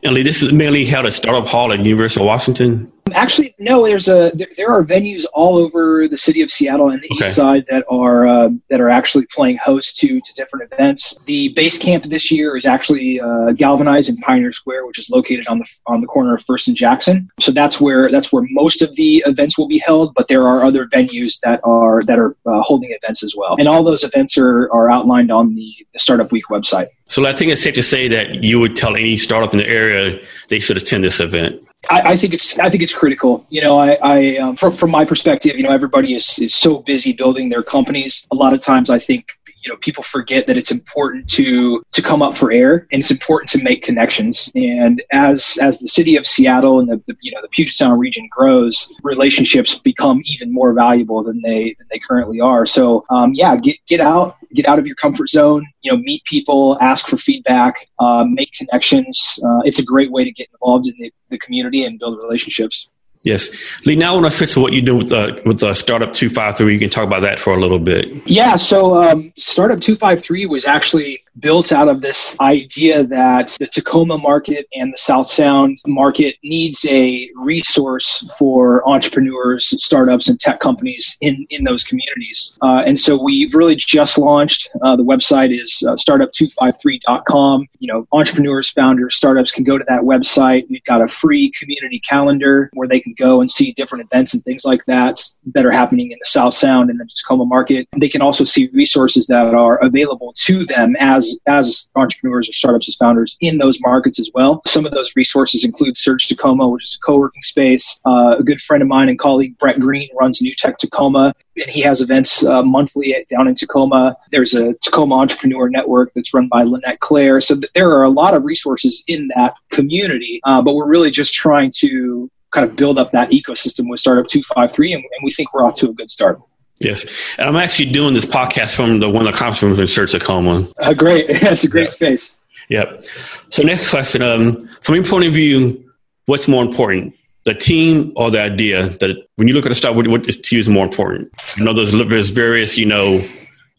And 0.04 0.14
Lee, 0.14 0.24
this 0.24 0.42
is 0.42 0.52
mainly 0.52 0.86
held 0.86 1.06
at 1.06 1.14
Startup 1.14 1.48
Hall 1.48 1.72
at 1.72 1.80
University 1.80 2.22
of 2.22 2.26
Washington. 2.26 2.92
Actually, 3.14 3.56
no. 3.60 3.86
There's 3.86 4.08
a 4.08 4.32
there, 4.34 4.48
there, 4.58 4.70
are 4.70 4.84
venues 4.84 5.26
all 5.32 5.58
over 5.58 6.08
the 6.08 6.18
city 6.18 6.42
of 6.42 6.52
Seattle 6.52 6.90
and 6.90 7.04
the 7.04 7.10
okay. 7.12 7.26
east 7.26 7.36
side 7.36 7.64
that 7.70 7.86
are 7.88 8.28
uh, 8.28 8.50
that 8.72 8.82
are 8.82 8.90
actually 8.90 9.28
playing 9.28 9.58
host 9.58 9.98
to 9.98 10.20
to 10.20 10.34
different 10.34 10.74
events. 10.74 11.16
The 11.28 11.50
base 11.50 11.78
camp 11.78 12.06
this 12.06 12.32
year 12.32 12.58
is 12.58 12.66
actually 12.66 13.22
uh, 13.22 13.52
Galvanize 13.52 14.10
in 14.10 14.18
Pioneer 14.18 14.52
Square, 14.52 14.88
which 14.88 14.98
is 14.98 15.12
located 15.12 15.48
on 15.48 15.60
the 15.60 15.80
on 15.86 16.02
the 16.02 16.08
corner 16.08 16.36
of 16.36 16.44
First 16.46 16.68
and 16.68 16.76
Jackson. 16.76 17.30
So 17.40 17.52
that's 17.52 17.80
where 17.80 18.10
that's 18.10 18.34
where 18.34 18.44
most 18.50 18.82
of 18.82 18.96
the 18.96 19.24
events 19.28 19.56
will 19.56 19.68
be 19.68 19.78
held. 19.78 20.16
But 20.16 20.28
there 20.28 20.48
are 20.48 20.66
other 20.66 20.88
venues 20.88 21.40
that 21.42 21.60
are 21.64 22.02
that 22.04 22.18
are 22.18 22.36
uh, 22.48 22.62
holding 22.64 22.90
events 22.92 23.24
as 23.24 23.36
well, 23.38 23.56
and 23.60 23.68
all 23.68 23.84
those 23.84 24.04
events 24.04 24.36
are 24.36 24.72
are 24.74 24.90
outlined 24.90 25.32
on 25.32 25.54
the, 25.54 25.72
the 25.94 26.00
Startup 26.00 26.32
Week 26.32 26.46
website. 26.50 26.88
So 27.06 27.24
I 27.28 27.34
think 27.34 27.52
it's 27.52 27.62
safe 27.62 27.76
to 27.76 27.84
say 27.84 28.08
that 28.08 28.44
you 28.44 28.60
would 28.60 28.76
tell 28.76 28.96
any 28.96 29.16
startup 29.16 29.54
in 29.54 29.60
the 29.60 29.68
area 29.68 30.20
they 30.50 30.60
should 30.60 30.78
attend 30.78 31.04
this 31.04 31.20
event. 31.20 31.65
I, 31.90 32.02
I, 32.12 32.16
think 32.16 32.34
it's 32.34 32.58
I 32.60 32.70
think 32.70 32.84
it's 32.84 32.94
critical. 32.94 33.46
You 33.50 33.62
know, 33.62 33.78
I, 33.78 33.94
I 34.02 34.38
um, 34.38 34.56
from, 34.56 34.74
from 34.74 34.92
my 34.92 35.06
perspective, 35.06 35.58
you 35.58 35.64
know, 35.64 35.72
everybody 35.72 36.14
is 36.16 36.40
is 36.40 36.56
so 36.56 36.80
busy 36.82 37.14
building 37.14 37.50
their 37.50 37.64
companies. 37.64 38.26
A 38.32 38.36
lot 38.36 38.54
of 38.54 38.62
times, 38.62 38.90
I 38.90 39.00
think 39.00 39.28
you 39.66 39.72
know 39.72 39.78
people 39.78 40.04
forget 40.04 40.46
that 40.48 40.58
it's 40.58 40.72
important 40.72 41.28
to 41.28 41.84
to 41.92 42.02
come 42.02 42.22
up 42.22 42.38
for 42.38 42.52
air 42.52 42.88
and 42.92 43.02
it's 43.02 43.12
important 43.12 43.50
to 43.50 43.64
make 43.64 43.84
connections. 43.84 44.50
And 44.56 45.02
as 45.12 45.58
as 45.62 45.80
the 45.80 45.88
city 45.88 46.16
of 46.16 46.28
seattle 46.28 46.80
and 46.80 46.88
the, 46.88 47.02
the, 47.08 47.18
you 47.22 47.32
know 47.32 47.42
the 47.42 47.50
puget 47.50 47.74
sound 47.74 48.00
region 48.00 48.28
grows 48.30 48.94
relationships 49.04 49.76
become 49.76 50.22
even 50.26 50.54
more 50.54 50.74
valuable 50.74 51.24
than 51.24 51.42
they 51.42 51.76
than 51.80 51.88
they 51.90 52.00
currently 52.08 52.40
are. 52.40 52.66
So 52.66 53.06
um, 53.10 53.34
yeah 53.34 53.58
get 53.58 53.78
get 53.88 54.02
out 54.02 54.38
get 54.54 54.68
out 54.68 54.78
of 54.80 54.86
your 54.86 54.96
comfort 54.96 55.30
zone 55.30 55.66
you 55.82 55.92
know 55.92 55.98
meet 55.98 56.24
people 56.26 56.78
ask 56.80 57.08
for 57.08 57.18
feedback 57.18 57.76
uh, 58.00 58.24
make 58.28 58.52
connections. 58.54 59.40
Uh, 59.44 59.62
it's 59.66 59.80
a 59.80 59.86
great 59.86 60.12
way 60.12 60.24
to 60.24 60.32
get 60.32 60.48
involved 60.54 60.88
in 60.88 60.94
the, 61.00 61.12
the 61.30 61.40
community 61.40 61.86
and 61.86 61.98
build 61.98 62.18
relationships 62.20 62.88
Yes, 63.26 63.50
Lee. 63.86 63.96
Now 63.96 64.14
I 64.14 64.22
want 64.22 64.32
to 64.32 64.48
to 64.48 64.60
what 64.62 64.72
you 64.72 64.84
do 64.84 64.96
with 64.96 65.10
the 65.10 65.42
with 65.46 65.60
the 65.60 65.74
startup 65.74 66.14
two 66.14 66.30
five 66.30 66.56
three. 66.56 66.74
You 66.74 66.80
can 66.80 66.92
talk 66.92 67.04
about 67.04 67.22
that 67.22 67.40
for 67.40 67.54
a 67.54 67.60
little 67.60 67.80
bit. 67.80 68.08
Yeah. 68.28 68.56
So 68.56 69.02
um, 69.02 69.34
startup 69.36 69.82
two 69.82 69.96
five 69.96 70.24
three 70.24 70.46
was 70.46 70.66
actually 70.66 71.25
built 71.40 71.72
out 71.72 71.88
of 71.88 72.02
this 72.02 72.36
idea 72.40 73.04
that 73.04 73.56
the 73.60 73.68
Tacoma 73.68 74.18
market 74.18 74.68
and 74.74 74.94
the 74.94 74.98
South 74.98 75.28
Sound 75.28 75.80
market 75.86 76.36
needs 76.44 76.86
a 76.90 77.30
resource 77.36 78.30
for 78.38 78.88
entrepreneurs, 78.88 79.74
startups, 79.84 80.30
and 80.30 80.40
tech 80.40 80.60
companies 80.60 81.18
in, 81.22 81.46
in 81.50 81.64
those 81.64 81.84
communities. 81.84 82.58
Uh, 82.62 82.84
and 82.86 82.98
so 82.98 83.22
we've 83.22 83.54
really 83.54 83.76
just 83.76 84.18
launched. 84.18 84.70
Uh, 84.82 84.96
the 84.96 85.04
website 85.04 85.58
is 85.58 85.84
uh, 85.88 85.94
startup253.com. 85.94 87.68
You 87.80 87.94
know, 87.94 88.08
entrepreneurs, 88.12 88.70
founders, 88.72 89.16
startups 89.16 89.52
can 89.52 89.64
go 89.64 89.78
to 89.78 89.86
that 89.88 90.02
website. 90.02 90.66
We've 90.70 90.84
got 90.86 91.02
a 91.02 91.08
free 91.08 91.52
community 91.60 92.00
calendar 92.00 92.70
where 92.74 92.88
they 92.88 93.00
can 93.00 93.14
go 93.18 93.42
and 93.42 93.50
see 93.50 93.74
different 93.74 94.06
events 94.06 94.34
and 94.34 94.44
things 94.44 94.66
like 94.66 94.86
that 94.86 95.22
that 95.54 95.66
are 95.66 95.72
happening 95.72 96.12
in 96.12 96.18
the 96.20 96.26
South 96.26 96.54
Sound 96.54 96.90
and 96.90 97.00
the 97.00 97.06
Tacoma 97.06 97.46
market. 97.46 97.88
They 97.98 98.10
can 98.10 98.22
also 98.22 98.44
see 98.44 98.70
resources 98.74 99.28
that 99.28 99.54
are 99.54 99.84
available 99.84 100.34
to 100.38 100.66
them 100.66 100.96
as 101.00 101.25
as 101.26 101.38
as 101.48 101.90
entrepreneurs 101.96 102.50
or 102.50 102.54
startups 102.54 102.88
as 102.90 102.96
founders 102.96 103.38
in 103.42 103.58
those 103.58 103.80
markets 103.82 104.20
as 104.20 104.32
well. 104.34 104.62
Some 104.66 104.86
of 104.86 104.92
those 104.92 105.16
resources 105.16 105.64
include 105.64 105.98
Surge 105.98 106.28
Tacoma, 106.28 106.68
which 106.68 106.84
is 106.84 106.96
a 106.96 107.06
co-working 107.06 107.42
space. 107.42 108.00
Uh, 108.06 108.36
a 108.38 108.44
good 108.44 108.62
friend 108.62 108.82
of 108.82 108.88
mine 108.88 109.10
and 109.10 109.20
colleague 109.20 109.58
Brett 109.58 109.80
Green 109.80 110.10
runs 110.20 110.42
New 110.42 110.54
Tech 110.54 110.78
Tacoma, 110.78 111.34
and 111.56 111.70
he 111.70 111.82
has 111.82 112.02
events 112.02 112.46
uh, 112.46 112.62
monthly 112.62 113.16
at, 113.16 113.28
down 113.28 113.48
in 113.48 113.56
Tacoma. 113.56 114.16
There's 114.32 114.54
a 114.54 114.74
Tacoma 114.76 115.16
Entrepreneur 115.16 115.70
Network 115.70 116.14
that's 116.14 116.34
run 116.34 116.48
by 116.48 116.64
Lynette 116.64 117.00
Claire. 117.00 117.42
So 117.42 117.56
there 117.74 117.92
are 117.92 118.04
a 118.04 118.10
lot 118.10 118.34
of 118.34 118.46
resources 118.46 119.04
in 119.08 119.30
that 119.36 119.56
community, 119.70 120.40
uh, 120.44 120.62
but 120.62 120.76
we're 120.76 120.88
really 120.88 121.12
just 121.12 121.34
trying 121.34 121.72
to 121.78 122.30
kind 122.52 122.70
of 122.70 122.76
build 122.76 122.98
up 122.98 123.12
that 123.12 123.32
ecosystem 123.32 123.90
with 123.90 124.00
Startup 124.00 124.26
253, 124.28 124.94
and, 124.94 125.04
and 125.04 125.24
we 125.24 125.32
think 125.32 125.54
we're 125.54 125.66
off 125.66 125.76
to 125.78 125.90
a 125.90 125.94
good 125.94 126.10
start. 126.10 126.40
Yes, 126.80 127.06
and 127.38 127.48
I'm 127.48 127.56
actually 127.56 127.92
doing 127.92 128.14
this 128.14 128.26
podcast 128.26 128.76
from 128.76 129.00
the 129.00 129.10
one 129.10 129.26
of 129.26 129.32
the 129.32 129.38
conference 129.38 129.62
rooms 129.62 129.80
in 129.80 129.88
Surge 129.88 130.12
Tacoma. 130.12 130.68
Uh, 130.80 130.94
great, 130.94 131.28
that's 131.42 131.64
a 131.64 131.68
great 131.68 131.92
space. 131.92 132.36
Yep. 132.70 133.06
So 133.50 133.64
next 133.64 133.90
question, 133.90 134.22
um, 134.22 134.58
from 134.82 134.96
your 134.96 135.04
point 135.04 135.26
of 135.26 135.34
view, 135.34 135.84
what's 136.26 136.48
more 136.48 136.64
important, 136.64 137.16
the 137.44 137.54
team 137.54 138.12
or 138.16 138.32
the 138.32 138.42
idea? 138.42 138.90
That 139.00 139.28
when 139.36 139.48
you 139.48 139.54
look 139.54 139.66
at 139.66 139.72
a 139.72 139.76
start, 139.76 139.96
what, 139.96 140.08
what 140.08 140.28
is 140.28 140.38
to 140.38 140.56
you 140.56 140.60
is 140.60 140.68
more 140.68 140.86
important? 140.86 141.32
I 141.58 141.64
know 141.64 141.74
there's, 141.74 141.92
there's 141.92 142.30
various, 142.32 142.78
you 142.78 142.86
know, 142.86 143.22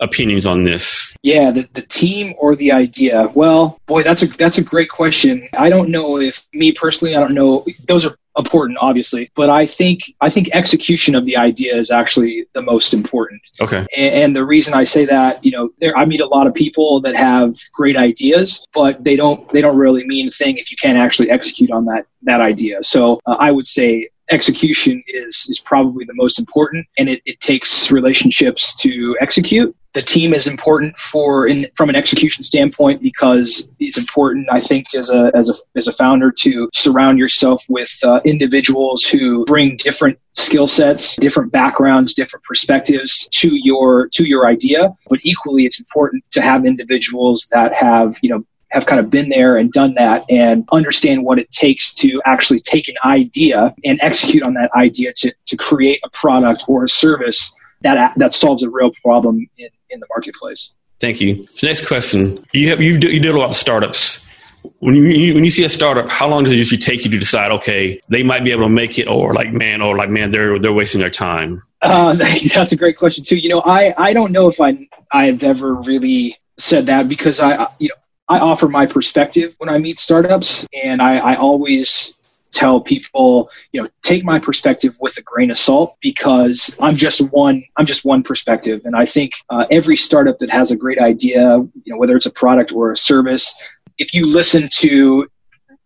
opinions 0.00 0.46
on 0.46 0.64
this? 0.64 1.14
Yeah, 1.22 1.50
the, 1.50 1.68
the 1.74 1.82
team 1.82 2.34
or 2.38 2.56
the 2.56 2.72
idea. 2.72 3.30
Well, 3.34 3.80
boy, 3.86 4.02
that's 4.02 4.22
a 4.22 4.26
that's 4.26 4.58
a 4.58 4.62
great 4.62 4.90
question. 4.90 5.48
I 5.52 5.68
don't 5.68 5.90
know 5.90 6.20
if 6.20 6.44
me 6.52 6.72
personally, 6.72 7.16
I 7.16 7.20
don't 7.20 7.34
know. 7.34 7.64
Those 7.86 8.06
are 8.06 8.16
important, 8.36 8.78
obviously, 8.80 9.30
but 9.34 9.50
I 9.50 9.66
think 9.66 10.02
I 10.20 10.30
think 10.30 10.50
execution 10.52 11.14
of 11.14 11.24
the 11.24 11.36
idea 11.36 11.76
is 11.76 11.90
actually 11.90 12.46
the 12.52 12.62
most 12.62 12.94
important. 12.94 13.42
Okay. 13.60 13.86
And, 13.96 14.14
and 14.14 14.36
the 14.36 14.44
reason 14.44 14.74
I 14.74 14.84
say 14.84 15.06
that, 15.06 15.44
you 15.44 15.50
know, 15.50 15.70
there, 15.80 15.96
I 15.96 16.04
meet 16.04 16.20
a 16.20 16.26
lot 16.26 16.46
of 16.46 16.54
people 16.54 17.00
that 17.02 17.16
have 17.16 17.58
great 17.72 17.96
ideas, 17.96 18.66
but 18.74 19.02
they 19.02 19.16
don't 19.16 19.50
they 19.52 19.60
don't 19.60 19.76
really 19.76 20.06
mean 20.06 20.28
a 20.28 20.30
thing 20.30 20.58
if 20.58 20.70
you 20.70 20.76
can't 20.76 20.98
actually 20.98 21.30
execute 21.30 21.70
on 21.70 21.86
that 21.86 22.06
that 22.22 22.40
idea. 22.40 22.82
So 22.82 23.20
uh, 23.26 23.36
I 23.38 23.50
would 23.52 23.66
say 23.66 24.10
execution 24.30 25.02
is 25.06 25.46
is 25.48 25.60
probably 25.60 26.04
the 26.04 26.14
most 26.14 26.38
important, 26.38 26.86
and 26.98 27.08
it, 27.08 27.22
it 27.24 27.40
takes 27.40 27.90
relationships 27.90 28.74
to 28.82 29.16
execute. 29.20 29.74
The 29.92 30.02
team 30.02 30.34
is 30.34 30.46
important 30.46 30.98
for 30.98 31.46
in, 31.46 31.68
from 31.74 31.88
an 31.88 31.96
execution 31.96 32.44
standpoint 32.44 33.00
because 33.00 33.70
it's 33.80 33.96
important, 33.96 34.48
I 34.50 34.60
think, 34.60 34.94
as 34.94 35.10
a 35.10 35.30
as 35.34 35.48
a 35.48 35.54
as 35.78 35.88
a 35.88 35.92
founder 35.92 36.30
to 36.40 36.68
surround 36.74 37.18
yourself 37.18 37.64
with 37.68 37.98
uh, 38.04 38.20
individuals 38.24 39.04
who 39.04 39.44
bring 39.46 39.76
different 39.76 40.18
skill 40.32 40.66
sets, 40.66 41.16
different 41.16 41.50
backgrounds, 41.52 42.12
different 42.12 42.44
perspectives 42.44 43.28
to 43.32 43.50
your 43.54 44.08
to 44.08 44.24
your 44.24 44.46
idea. 44.46 44.94
But 45.08 45.20
equally, 45.22 45.64
it's 45.64 45.80
important 45.80 46.24
to 46.32 46.42
have 46.42 46.66
individuals 46.66 47.48
that 47.52 47.72
have 47.72 48.18
you 48.22 48.30
know 48.30 48.44
have 48.70 48.86
kind 48.86 49.00
of 49.00 49.10
been 49.10 49.28
there 49.28 49.56
and 49.56 49.72
done 49.72 49.94
that 49.94 50.24
and 50.28 50.64
understand 50.72 51.24
what 51.24 51.38
it 51.38 51.50
takes 51.52 51.92
to 51.92 52.20
actually 52.24 52.60
take 52.60 52.88
an 52.88 52.96
idea 53.04 53.74
and 53.84 53.98
execute 54.02 54.46
on 54.46 54.54
that 54.54 54.70
idea 54.74 55.12
to, 55.14 55.32
to 55.46 55.56
create 55.56 56.00
a 56.04 56.10
product 56.10 56.64
or 56.68 56.84
a 56.84 56.88
service 56.88 57.52
that 57.82 58.12
that 58.16 58.34
solves 58.34 58.62
a 58.62 58.70
real 58.70 58.90
problem 59.02 59.46
in, 59.58 59.68
in 59.90 60.00
the 60.00 60.06
marketplace. 60.08 60.72
Thank 60.98 61.20
you. 61.20 61.46
So 61.54 61.66
next 61.66 61.86
question. 61.86 62.44
You 62.52 62.70
have 62.70 62.80
you 62.80 62.98
do, 62.98 63.08
you 63.08 63.20
did 63.20 63.34
a 63.34 63.38
lot 63.38 63.50
of 63.50 63.56
startups. 63.56 64.24
When 64.80 64.96
you, 64.96 65.34
when 65.34 65.44
you 65.44 65.50
see 65.50 65.62
a 65.62 65.68
startup, 65.68 66.10
how 66.10 66.28
long 66.28 66.42
does 66.42 66.52
it 66.52 66.56
usually 66.56 66.80
take 66.80 67.04
you 67.04 67.10
to 67.10 67.18
decide? 67.18 67.52
Okay, 67.52 68.00
they 68.08 68.24
might 68.24 68.42
be 68.42 68.50
able 68.50 68.64
to 68.64 68.68
make 68.68 68.98
it, 68.98 69.06
or 69.06 69.32
like 69.32 69.52
man, 69.52 69.80
or 69.80 69.96
like 69.96 70.10
man, 70.10 70.32
they're 70.32 70.58
they're 70.58 70.72
wasting 70.72 71.00
their 71.00 71.10
time. 71.10 71.62
Uh, 71.82 72.14
that's 72.54 72.72
a 72.72 72.76
great 72.76 72.98
question 72.98 73.22
too. 73.22 73.36
You 73.36 73.50
know, 73.50 73.60
I 73.60 73.94
I 73.96 74.12
don't 74.12 74.32
know 74.32 74.48
if 74.48 74.60
I 74.60 74.88
I've 75.12 75.44
ever 75.44 75.74
really 75.74 76.36
said 76.58 76.86
that 76.86 77.08
because 77.08 77.38
I 77.38 77.68
you 77.78 77.88
know 77.88 77.94
I 78.28 78.38
offer 78.38 78.68
my 78.68 78.86
perspective 78.86 79.54
when 79.58 79.68
I 79.68 79.78
meet 79.78 80.00
startups, 80.00 80.66
and 80.72 81.00
I, 81.00 81.18
I 81.18 81.36
always 81.36 82.12
tell 82.52 82.80
people, 82.80 83.50
you 83.72 83.82
know, 83.82 83.88
take 84.02 84.24
my 84.24 84.38
perspective 84.38 84.96
with 85.00 85.16
a 85.18 85.22
grain 85.22 85.50
of 85.50 85.58
salt 85.58 85.96
because 86.00 86.74
I'm 86.80 86.96
just 86.96 87.20
one. 87.32 87.64
I'm 87.76 87.86
just 87.86 88.04
one 88.04 88.22
perspective, 88.22 88.82
and 88.84 88.96
I 88.96 89.06
think 89.06 89.32
uh, 89.50 89.66
every 89.70 89.96
startup 89.96 90.38
that 90.40 90.50
has 90.50 90.70
a 90.70 90.76
great 90.76 90.98
idea, 90.98 91.58
you 91.58 91.92
know, 91.92 91.98
whether 91.98 92.16
it's 92.16 92.26
a 92.26 92.32
product 92.32 92.72
or 92.72 92.92
a 92.92 92.96
service, 92.96 93.54
if 93.98 94.12
you 94.12 94.26
listen 94.26 94.68
to 94.78 95.28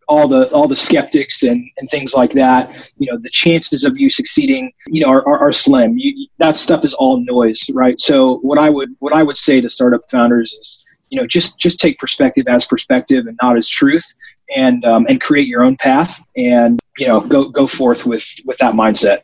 all 0.08 0.26
the 0.26 0.50
all 0.50 0.66
the 0.66 0.76
skeptics 0.76 1.42
and, 1.42 1.64
and 1.78 1.88
things 1.90 2.14
like 2.14 2.32
that, 2.32 2.74
you 2.98 3.10
know, 3.10 3.18
the 3.18 3.30
chances 3.30 3.84
of 3.84 3.98
you 3.98 4.10
succeeding, 4.10 4.72
you 4.86 5.02
know, 5.02 5.08
are, 5.08 5.26
are, 5.28 5.38
are 5.48 5.52
slim. 5.52 5.98
You, 5.98 6.26
that 6.38 6.56
stuff 6.56 6.84
is 6.84 6.94
all 6.94 7.24
noise, 7.24 7.64
right? 7.72 7.98
So 7.98 8.38
what 8.38 8.58
I 8.58 8.70
would 8.70 8.96
what 8.98 9.12
I 9.12 9.22
would 9.22 9.36
say 9.36 9.60
to 9.60 9.70
startup 9.70 10.00
founders 10.10 10.52
is 10.52 10.84
you 11.10 11.20
know 11.20 11.26
just 11.26 11.58
just 11.58 11.80
take 11.80 11.98
perspective 11.98 12.46
as 12.48 12.64
perspective 12.64 13.26
and 13.26 13.38
not 13.42 13.56
as 13.56 13.68
truth 13.68 14.16
and 14.54 14.84
um, 14.84 15.06
and 15.08 15.20
create 15.20 15.46
your 15.46 15.62
own 15.62 15.76
path 15.76 16.24
and 16.36 16.80
you 16.98 17.06
know 17.06 17.20
go 17.20 17.48
go 17.48 17.66
forth 17.66 18.06
with 18.06 18.26
with 18.46 18.58
that 18.58 18.74
mindset. 18.74 19.22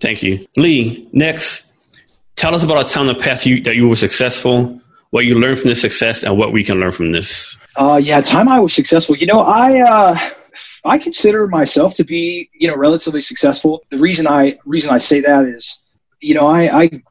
Thank 0.00 0.22
you. 0.22 0.46
Lee 0.56 1.08
next 1.12 1.66
tell 2.36 2.54
us 2.54 2.62
about 2.62 2.84
a 2.84 2.88
time 2.88 3.08
in 3.08 3.16
the 3.16 3.22
past 3.22 3.46
you, 3.46 3.60
that 3.62 3.76
you 3.76 3.88
were 3.88 3.96
successful 3.96 4.80
what 5.10 5.24
you 5.24 5.38
learned 5.38 5.60
from 5.60 5.70
this 5.70 5.80
success 5.80 6.24
and 6.24 6.36
what 6.36 6.52
we 6.52 6.64
can 6.64 6.80
learn 6.80 6.90
from 6.90 7.12
this. 7.12 7.56
Uh, 7.76 8.00
yeah 8.02 8.20
time 8.20 8.48
i 8.48 8.58
was 8.58 8.74
successful. 8.74 9.16
You 9.16 9.26
know 9.26 9.40
i 9.40 9.80
uh, 9.80 10.30
i 10.84 10.98
consider 10.98 11.46
myself 11.48 11.94
to 11.96 12.04
be 12.04 12.48
you 12.54 12.68
know 12.68 12.76
relatively 12.76 13.20
successful. 13.20 13.82
The 13.90 13.98
reason 13.98 14.26
i 14.26 14.58
reason 14.64 14.90
i 14.90 14.98
say 14.98 15.20
that 15.20 15.44
is 15.44 15.82
you 16.20 16.34
know 16.34 16.46
i 16.46 16.82
i 16.82 17.02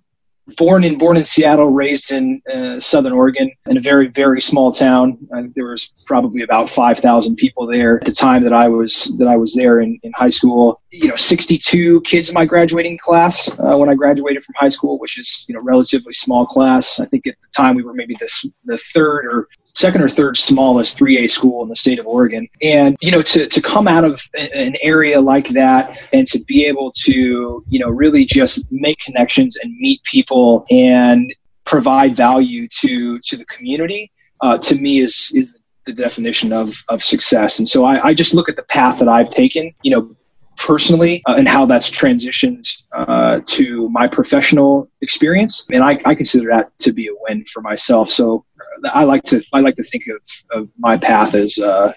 born 0.57 0.83
in 0.83 0.97
born 0.97 1.17
in 1.17 1.23
Seattle, 1.23 1.67
raised 1.67 2.11
in 2.11 2.41
uh, 2.53 2.79
Southern 2.79 3.13
Oregon, 3.13 3.51
in 3.67 3.77
a 3.77 3.81
very 3.81 4.07
very 4.07 4.41
small 4.41 4.71
town. 4.71 5.17
Uh, 5.35 5.43
there 5.55 5.65
was 5.65 5.93
probably 6.05 6.41
about 6.41 6.69
five 6.69 6.99
thousand 6.99 7.35
people 7.35 7.65
there 7.65 7.97
at 7.97 8.05
the 8.05 8.11
time 8.11 8.43
that 8.43 8.53
I 8.53 8.67
was 8.67 9.05
that 9.17 9.27
I 9.27 9.37
was 9.37 9.53
there 9.55 9.79
in, 9.79 9.99
in 10.03 10.11
high 10.13 10.29
school. 10.29 10.81
You 10.91 11.07
know, 11.07 11.15
sixty 11.15 11.57
two 11.57 12.01
kids 12.01 12.29
in 12.29 12.33
my 12.33 12.45
graduating 12.45 12.97
class 12.97 13.49
uh, 13.49 13.77
when 13.77 13.89
I 13.89 13.95
graduated 13.95 14.43
from 14.43 14.55
high 14.57 14.69
school, 14.69 14.99
which 14.99 15.17
is 15.17 15.45
you 15.47 15.55
know 15.55 15.61
relatively 15.61 16.13
small 16.13 16.45
class. 16.45 16.99
I 16.99 17.05
think 17.05 17.27
at 17.27 17.35
the 17.41 17.49
time 17.55 17.75
we 17.75 17.83
were 17.83 17.93
maybe 17.93 18.15
this 18.19 18.45
the 18.65 18.77
third 18.77 19.25
or 19.25 19.47
second 19.73 20.01
or 20.01 20.09
third 20.09 20.37
smallest 20.37 20.99
3A 20.99 21.31
school 21.31 21.63
in 21.63 21.69
the 21.69 21.75
state 21.75 21.99
of 21.99 22.07
Oregon. 22.07 22.47
And, 22.61 22.95
you 23.01 23.11
know, 23.11 23.21
to, 23.21 23.47
to 23.47 23.61
come 23.61 23.87
out 23.87 24.03
of 24.03 24.21
an 24.33 24.75
area 24.81 25.19
like 25.19 25.49
that 25.49 25.97
and 26.13 26.27
to 26.27 26.39
be 26.39 26.65
able 26.65 26.91
to, 27.03 27.63
you 27.67 27.79
know, 27.79 27.89
really 27.89 28.25
just 28.25 28.63
make 28.71 28.99
connections 28.99 29.57
and 29.57 29.75
meet 29.77 30.03
people 30.03 30.65
and 30.69 31.33
provide 31.65 32.15
value 32.15 32.67
to, 32.67 33.19
to 33.19 33.37
the 33.37 33.45
community, 33.45 34.11
uh, 34.41 34.57
to 34.59 34.75
me 34.75 34.99
is, 34.99 35.31
is 35.33 35.57
the 35.85 35.93
definition 35.93 36.53
of, 36.53 36.75
of 36.87 37.03
success. 37.03 37.59
And 37.59 37.67
so 37.67 37.83
I, 37.83 38.09
I 38.09 38.13
just 38.13 38.33
look 38.33 38.49
at 38.49 38.55
the 38.55 38.63
path 38.63 38.99
that 38.99 39.07
I've 39.07 39.29
taken, 39.29 39.73
you 39.81 39.91
know, 39.91 40.15
personally 40.57 41.21
uh, 41.27 41.33
and 41.33 41.47
how 41.47 41.65
that's 41.65 41.89
transitioned 41.89 42.83
uh, 42.95 43.39
to 43.45 43.89
my 43.89 44.07
professional 44.07 44.87
experience. 45.01 45.65
And 45.71 45.83
I, 45.83 45.99
I 46.05 46.15
consider 46.15 46.49
that 46.49 46.77
to 46.79 46.93
be 46.93 47.07
a 47.07 47.11
win 47.27 47.45
for 47.45 47.61
myself. 47.61 48.09
So 48.09 48.45
I 48.91 49.03
like 49.03 49.23
to 49.25 49.43
I 49.53 49.59
like 49.59 49.75
to 49.75 49.83
think 49.83 50.03
of, 50.07 50.61
of 50.61 50.69
my 50.77 50.97
path 50.97 51.35
as 51.35 51.57
uh, 51.57 51.93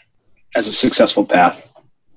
as 0.55 0.69
a 0.69 0.73
successful 0.73 1.25
path. 1.25 1.63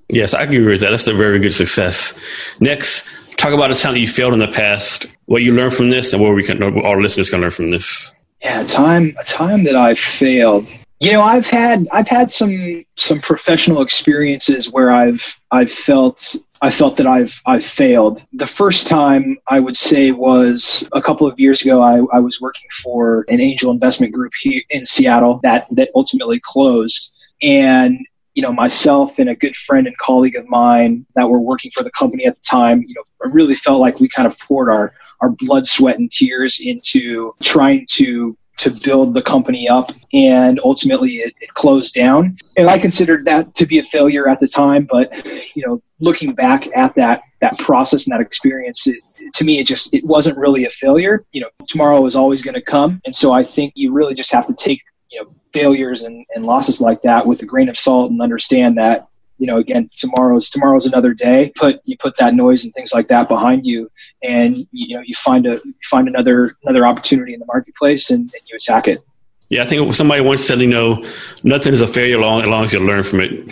Yes, 0.09 0.33
I 0.33 0.43
agree 0.43 0.65
with 0.65 0.81
that. 0.81 0.89
That's 0.89 1.07
a 1.07 1.13
very 1.13 1.39
good 1.39 1.53
success. 1.53 2.19
Next, 2.59 3.05
talk 3.37 3.53
about 3.53 3.71
a 3.71 3.75
time 3.75 3.93
that 3.93 3.99
you 3.99 4.07
failed 4.07 4.33
in 4.33 4.39
the 4.39 4.47
past, 4.47 5.05
what 5.25 5.43
you 5.43 5.53
learned 5.53 5.73
from 5.73 5.89
this, 5.91 6.13
and 6.13 6.21
what 6.21 6.33
we 6.33 6.43
can 6.43 6.61
our 6.61 7.01
listeners 7.01 7.29
can 7.29 7.41
learn 7.41 7.51
from 7.51 7.71
this. 7.71 8.11
Yeah, 8.41 8.61
a 8.61 8.65
time 8.65 9.15
a 9.19 9.23
time 9.23 9.63
that 9.65 9.75
I 9.75 9.95
failed. 9.95 10.67
You 10.99 11.13
know, 11.13 11.21
I've 11.21 11.47
had 11.47 11.87
I've 11.91 12.09
had 12.09 12.29
some 12.31 12.83
some 12.97 13.21
professional 13.21 13.81
experiences 13.81 14.69
where 14.69 14.91
I've 14.91 15.39
I've 15.49 15.71
felt 15.71 16.35
I 16.61 16.71
felt 16.71 16.97
that 16.97 17.07
I've 17.07 17.41
I've 17.45 17.65
failed. 17.65 18.25
The 18.33 18.47
first 18.47 18.87
time 18.87 19.37
I 19.47 19.61
would 19.61 19.77
say 19.77 20.11
was 20.11 20.83
a 20.91 21.01
couple 21.01 21.25
of 21.25 21.39
years 21.39 21.61
ago. 21.61 21.81
I, 21.81 21.99
I 22.13 22.19
was 22.19 22.41
working 22.41 22.67
for 22.83 23.25
an 23.29 23.39
angel 23.39 23.71
investment 23.71 24.13
group 24.13 24.33
here 24.41 24.61
in 24.69 24.85
Seattle 24.85 25.39
that 25.43 25.67
that 25.71 25.89
ultimately 25.95 26.41
closed, 26.43 27.13
and 27.41 27.97
you 28.33 28.43
know 28.43 28.51
myself 28.51 29.19
and 29.19 29.29
a 29.29 29.35
good 29.35 29.55
friend 29.55 29.87
and 29.87 29.97
colleague 29.99 30.35
of 30.35 30.49
mine 30.49 31.05
that 31.15 31.29
were 31.29 31.39
working 31.39 31.71
for 31.71 31.81
the 31.81 31.91
company 31.91 32.25
at 32.25 32.35
the 32.35 32.41
time. 32.41 32.83
You 32.85 32.95
know, 32.95 33.03
I 33.25 33.29
really 33.33 33.55
felt 33.55 33.79
like 33.79 34.01
we 34.01 34.09
kind 34.09 34.27
of 34.27 34.37
poured 34.37 34.69
our 34.69 34.93
our 35.21 35.29
blood, 35.29 35.65
sweat, 35.65 35.97
and 35.97 36.11
tears 36.11 36.59
into 36.61 37.35
trying 37.41 37.85
to 37.91 38.37
to 38.59 38.69
build 38.69 39.13
the 39.13 39.21
company 39.21 39.67
up 39.67 39.91
and 40.13 40.59
ultimately 40.63 41.17
it, 41.17 41.33
it, 41.41 41.53
closed 41.53 41.93
down. 41.93 42.37
And 42.57 42.69
i 42.69 42.77
considered 42.77 43.25
that 43.25 43.55
to 43.55 43.65
be 43.65 43.79
a 43.79 43.83
failure 43.83 44.27
at 44.29 44.39
the 44.39 44.47
time 44.47 44.87
but 44.89 45.11
you 45.55 45.65
know 45.65 45.81
looking 45.99 46.33
back 46.33 46.67
at 46.75 46.95
that 46.95 47.21
that 47.41 47.57
process 47.57 48.05
and 48.05 48.13
that 48.13 48.21
experience 48.21 48.85
it, 48.85 48.99
to 49.35 49.43
me 49.43 49.59
it 49.59 49.67
just 49.67 49.93
it 49.93 50.03
wasn't 50.03 50.37
really 50.37 50.65
a 50.65 50.69
failure. 50.69 51.25
You 51.31 51.41
know 51.41 51.49
tomorrow 51.67 52.05
is 52.05 52.15
always 52.15 52.41
going 52.41 52.55
to 52.55 52.61
come. 52.61 53.01
And 53.05 53.15
so 53.15 53.31
i 53.31 53.43
think 53.43 53.73
you 53.75 53.91
really 53.93 54.13
just 54.13 54.31
have 54.31 54.47
to 54.47 54.53
take 54.53 54.81
you 55.09 55.21
know 55.21 55.31
failures 55.53 56.03
and, 56.03 56.25
and 56.35 56.45
losses 56.45 56.79
like 56.79 57.01
that 57.01 57.25
with 57.25 57.41
a 57.41 57.45
grain 57.45 57.69
of 57.69 57.77
salt 57.77 58.11
and 58.11 58.21
understand 58.21 58.77
that 58.77 59.07
you 59.39 59.47
know, 59.47 59.57
again, 59.57 59.89
tomorrow's 59.95 60.49
tomorrow's 60.49 60.85
another 60.85 61.13
day. 61.13 61.51
Put 61.55 61.81
you 61.85 61.97
put 61.97 62.17
that 62.17 62.33
noise 62.33 62.65
and 62.65 62.73
things 62.73 62.93
like 62.93 63.07
that 63.07 63.27
behind 63.27 63.65
you, 63.65 63.89
and 64.21 64.67
you 64.71 64.95
know, 64.95 65.01
you 65.03 65.15
find 65.15 65.47
a 65.47 65.59
you 65.63 65.73
find 65.89 66.07
another 66.07 66.51
another 66.63 66.85
opportunity 66.85 67.33
in 67.33 67.39
the 67.39 67.45
marketplace, 67.45 68.11
and, 68.11 68.21
and 68.21 68.41
you 68.49 68.57
attack 68.57 68.87
it. 68.87 68.99
Yeah, 69.47 69.63
I 69.63 69.65
think 69.65 69.93
somebody 69.95 70.21
once 70.21 70.45
said, 70.45 70.59
you 70.59 70.67
know, 70.67 71.03
nothing 71.43 71.73
is 71.73 71.81
a 71.81 71.87
failure 71.87 72.19
long, 72.19 72.41
as 72.41 72.47
long 72.47 72.63
as 72.65 72.73
you 72.73 72.79
learn 72.81 73.01
from 73.01 73.21
it. 73.21 73.51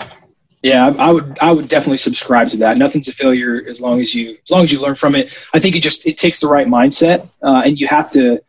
Yeah, 0.61 0.93
I 0.99 1.11
would 1.11 1.37
I 1.39 1.51
would 1.51 1.69
definitely 1.69 1.99
subscribe 1.99 2.49
to 2.49 2.57
that. 2.57 2.77
Nothing's 2.77 3.07
a 3.07 3.13
failure 3.13 3.63
as 3.67 3.79
long 3.81 4.01
as 4.01 4.13
you 4.13 4.37
as 4.43 4.51
long 4.51 4.63
as 4.63 4.71
you 4.71 4.81
learn 4.81 4.95
from 4.95 5.15
it. 5.15 5.33
I 5.53 5.59
think 5.59 5.75
it 5.75 5.81
just 5.81 6.05
it 6.05 6.17
takes 6.17 6.41
the 6.41 6.47
right 6.47 6.67
mindset, 6.67 7.29
uh, 7.41 7.61
and 7.63 7.79
you 7.79 7.87
have 7.87 8.11
to 8.11 8.41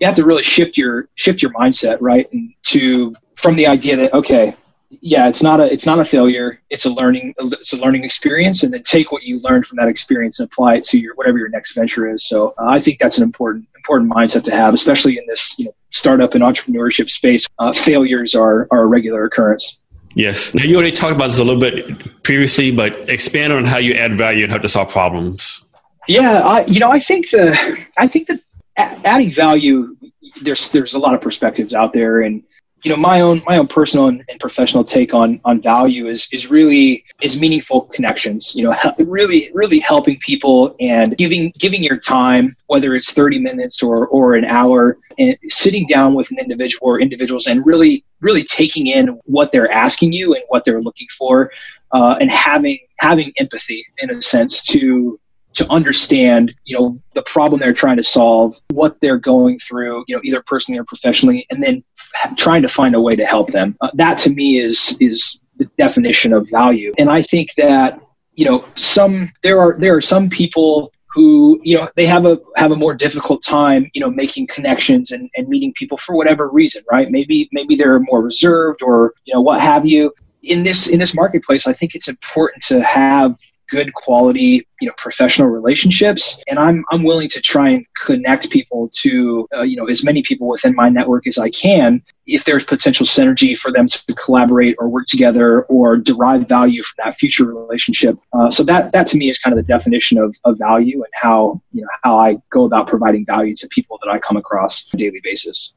you 0.00 0.06
have 0.06 0.16
to 0.16 0.26
really 0.26 0.42
shift 0.42 0.76
your 0.76 1.08
shift 1.14 1.42
your 1.42 1.52
mindset 1.52 1.96
right 2.00 2.30
and 2.32 2.52
to 2.64 3.14
from 3.36 3.56
the 3.56 3.66
idea 3.66 3.96
that 3.96 4.12
okay 4.12 4.54
yeah, 5.00 5.28
it's 5.28 5.42
not 5.42 5.60
a 5.60 5.72
it's 5.72 5.86
not 5.86 5.98
a 5.98 6.04
failure. 6.04 6.60
It's 6.70 6.84
a 6.84 6.90
learning 6.90 7.34
it's 7.38 7.72
a 7.72 7.78
learning 7.78 8.04
experience, 8.04 8.62
and 8.62 8.72
then 8.72 8.82
take 8.82 9.10
what 9.10 9.22
you 9.22 9.40
learned 9.40 9.66
from 9.66 9.76
that 9.76 9.88
experience 9.88 10.38
and 10.38 10.46
apply 10.46 10.76
it 10.76 10.84
to 10.84 10.98
your 10.98 11.14
whatever 11.14 11.38
your 11.38 11.48
next 11.48 11.74
venture 11.74 12.08
is. 12.08 12.26
So 12.26 12.54
uh, 12.58 12.66
I 12.66 12.80
think 12.80 12.98
that's 12.98 13.16
an 13.18 13.24
important 13.24 13.66
important 13.76 14.12
mindset 14.12 14.44
to 14.44 14.52
have, 14.52 14.74
especially 14.74 15.18
in 15.18 15.24
this 15.26 15.58
you 15.58 15.66
know 15.66 15.74
startup 15.90 16.34
and 16.34 16.44
entrepreneurship 16.44 17.08
space. 17.08 17.46
Uh, 17.58 17.72
failures 17.72 18.34
are 18.34 18.68
are 18.70 18.82
a 18.82 18.86
regular 18.86 19.24
occurrence. 19.24 19.78
Yes. 20.14 20.54
Now 20.54 20.64
you 20.64 20.74
already 20.74 20.92
talked 20.92 21.16
about 21.16 21.28
this 21.28 21.38
a 21.38 21.44
little 21.44 21.60
bit 21.60 22.22
previously, 22.22 22.70
but 22.70 22.94
expand 23.08 23.52
on 23.52 23.64
how 23.64 23.78
you 23.78 23.94
add 23.94 24.18
value 24.18 24.44
and 24.44 24.52
how 24.52 24.58
to 24.58 24.68
solve 24.68 24.90
problems. 24.90 25.64
Yeah, 26.06 26.40
I, 26.40 26.66
you 26.66 26.80
know, 26.80 26.90
I 26.90 26.98
think 26.98 27.30
the 27.30 27.78
I 27.96 28.08
think 28.08 28.28
that 28.28 28.40
adding 28.76 29.32
value 29.32 29.96
there's 30.42 30.70
there's 30.70 30.94
a 30.94 30.98
lot 30.98 31.14
of 31.14 31.20
perspectives 31.20 31.74
out 31.74 31.92
there 31.92 32.20
and 32.20 32.42
you 32.82 32.90
know 32.90 32.96
my 32.96 33.20
own 33.20 33.42
my 33.46 33.56
own 33.56 33.66
personal 33.68 34.08
and, 34.08 34.24
and, 34.28 34.40
professional 34.40 34.82
take 34.82 35.14
on 35.14 35.40
on 35.44 35.60
value 35.60 36.08
is 36.08 36.28
is 36.32 36.50
really 36.50 37.04
is 37.20 37.38
meaningful 37.40 37.82
connections 37.82 38.54
you 38.54 38.64
know 38.64 38.74
really 38.98 39.50
really 39.54 39.78
helping 39.78 40.18
people 40.18 40.74
and 40.80 41.16
giving 41.16 41.52
giving 41.58 41.82
your 41.82 41.96
time 41.96 42.50
whether 42.66 42.94
it's 42.94 43.12
30 43.12 43.38
minutes 43.38 43.82
or 43.82 44.06
or 44.08 44.34
an 44.34 44.44
hour 44.44 44.98
and 45.18 45.36
sitting 45.48 45.86
down 45.86 46.14
with 46.14 46.30
an 46.32 46.38
individual 46.38 46.88
or 46.88 47.00
individuals 47.00 47.46
and 47.46 47.64
really 47.64 48.04
really 48.20 48.44
taking 48.44 48.86
in 48.88 49.20
what 49.24 49.52
they're 49.52 49.70
asking 49.70 50.12
you 50.12 50.34
and 50.34 50.42
what 50.48 50.64
they're 50.64 50.82
looking 50.82 51.08
for 51.16 51.50
uh, 51.92 52.16
and 52.20 52.30
having 52.30 52.78
having 52.98 53.32
empathy 53.36 53.84
in 53.98 54.10
a 54.10 54.22
sense 54.22 54.62
to 54.62 55.18
to 55.54 55.70
understand, 55.70 56.54
you 56.64 56.78
know, 56.78 57.00
the 57.14 57.22
problem 57.22 57.60
they're 57.60 57.72
trying 57.72 57.98
to 57.98 58.04
solve, 58.04 58.56
what 58.70 59.00
they're 59.00 59.18
going 59.18 59.58
through, 59.58 60.04
you 60.06 60.16
know, 60.16 60.22
either 60.24 60.42
personally 60.46 60.78
or 60.78 60.84
professionally, 60.84 61.46
and 61.50 61.62
then 61.62 61.84
f- 61.98 62.36
trying 62.36 62.62
to 62.62 62.68
find 62.68 62.94
a 62.94 63.00
way 63.00 63.12
to 63.12 63.24
help 63.24 63.52
them. 63.52 63.76
Uh, 63.80 63.90
that 63.94 64.18
to 64.18 64.30
me 64.30 64.58
is 64.58 64.96
is 65.00 65.40
the 65.56 65.66
definition 65.76 66.32
of 66.32 66.48
value. 66.48 66.92
And 66.98 67.10
I 67.10 67.22
think 67.22 67.54
that 67.56 68.00
you 68.34 68.44
know 68.44 68.64
some 68.74 69.32
there 69.42 69.60
are 69.60 69.76
there 69.78 69.94
are 69.96 70.00
some 70.00 70.30
people 70.30 70.92
who 71.14 71.60
you 71.62 71.76
know 71.76 71.88
they 71.96 72.06
have 72.06 72.24
a 72.24 72.40
have 72.56 72.72
a 72.72 72.76
more 72.76 72.94
difficult 72.94 73.42
time 73.42 73.90
you 73.94 74.00
know 74.00 74.10
making 74.10 74.46
connections 74.46 75.10
and, 75.10 75.28
and 75.36 75.48
meeting 75.48 75.72
people 75.76 75.98
for 75.98 76.16
whatever 76.16 76.48
reason 76.48 76.82
right 76.90 77.10
maybe 77.10 77.48
maybe 77.52 77.76
they're 77.76 78.00
more 78.00 78.22
reserved 78.22 78.82
or 78.82 79.12
you 79.24 79.34
know 79.34 79.40
what 79.40 79.60
have 79.60 79.84
you 79.84 80.12
in 80.42 80.62
this 80.62 80.86
in 80.86 80.98
this 80.98 81.14
marketplace 81.14 81.66
i 81.66 81.72
think 81.72 81.94
it's 81.94 82.08
important 82.08 82.62
to 82.62 82.82
have 82.82 83.36
good 83.72 83.94
quality, 83.94 84.66
you 84.82 84.86
know, 84.86 84.92
professional 84.98 85.48
relationships. 85.48 86.38
And 86.46 86.58
I'm, 86.58 86.84
I'm 86.90 87.04
willing 87.04 87.30
to 87.30 87.40
try 87.40 87.70
and 87.70 87.86
connect 87.96 88.50
people 88.50 88.90
to, 89.00 89.48
uh, 89.56 89.62
you 89.62 89.76
know, 89.76 89.86
as 89.86 90.04
many 90.04 90.22
people 90.22 90.46
within 90.46 90.74
my 90.74 90.90
network 90.90 91.26
as 91.26 91.38
I 91.38 91.48
can 91.48 92.02
if 92.26 92.44
there's 92.44 92.64
potential 92.64 93.06
synergy 93.06 93.56
for 93.56 93.72
them 93.72 93.88
to 93.88 94.14
collaborate 94.14 94.76
or 94.78 94.90
work 94.90 95.06
together 95.06 95.62
or 95.62 95.96
derive 95.96 96.46
value 96.46 96.82
from 96.82 97.02
that 97.06 97.16
future 97.16 97.46
relationship. 97.46 98.16
Uh, 98.34 98.50
so 98.50 98.62
that, 98.62 98.92
that 98.92 99.06
to 99.08 99.16
me 99.16 99.30
is 99.30 99.38
kind 99.38 99.56
of 99.58 99.64
the 99.64 99.72
definition 99.72 100.18
of, 100.18 100.36
of 100.44 100.58
value 100.58 100.96
and 100.96 101.12
how, 101.14 101.60
you 101.72 101.80
know, 101.80 101.88
how 102.02 102.18
I 102.18 102.36
go 102.50 102.64
about 102.64 102.86
providing 102.86 103.24
value 103.24 103.56
to 103.56 103.68
people 103.68 103.98
that 104.04 104.10
I 104.10 104.18
come 104.18 104.36
across 104.36 104.86
on 104.92 105.00
a 105.00 105.02
daily 105.02 105.20
basis. 105.24 105.72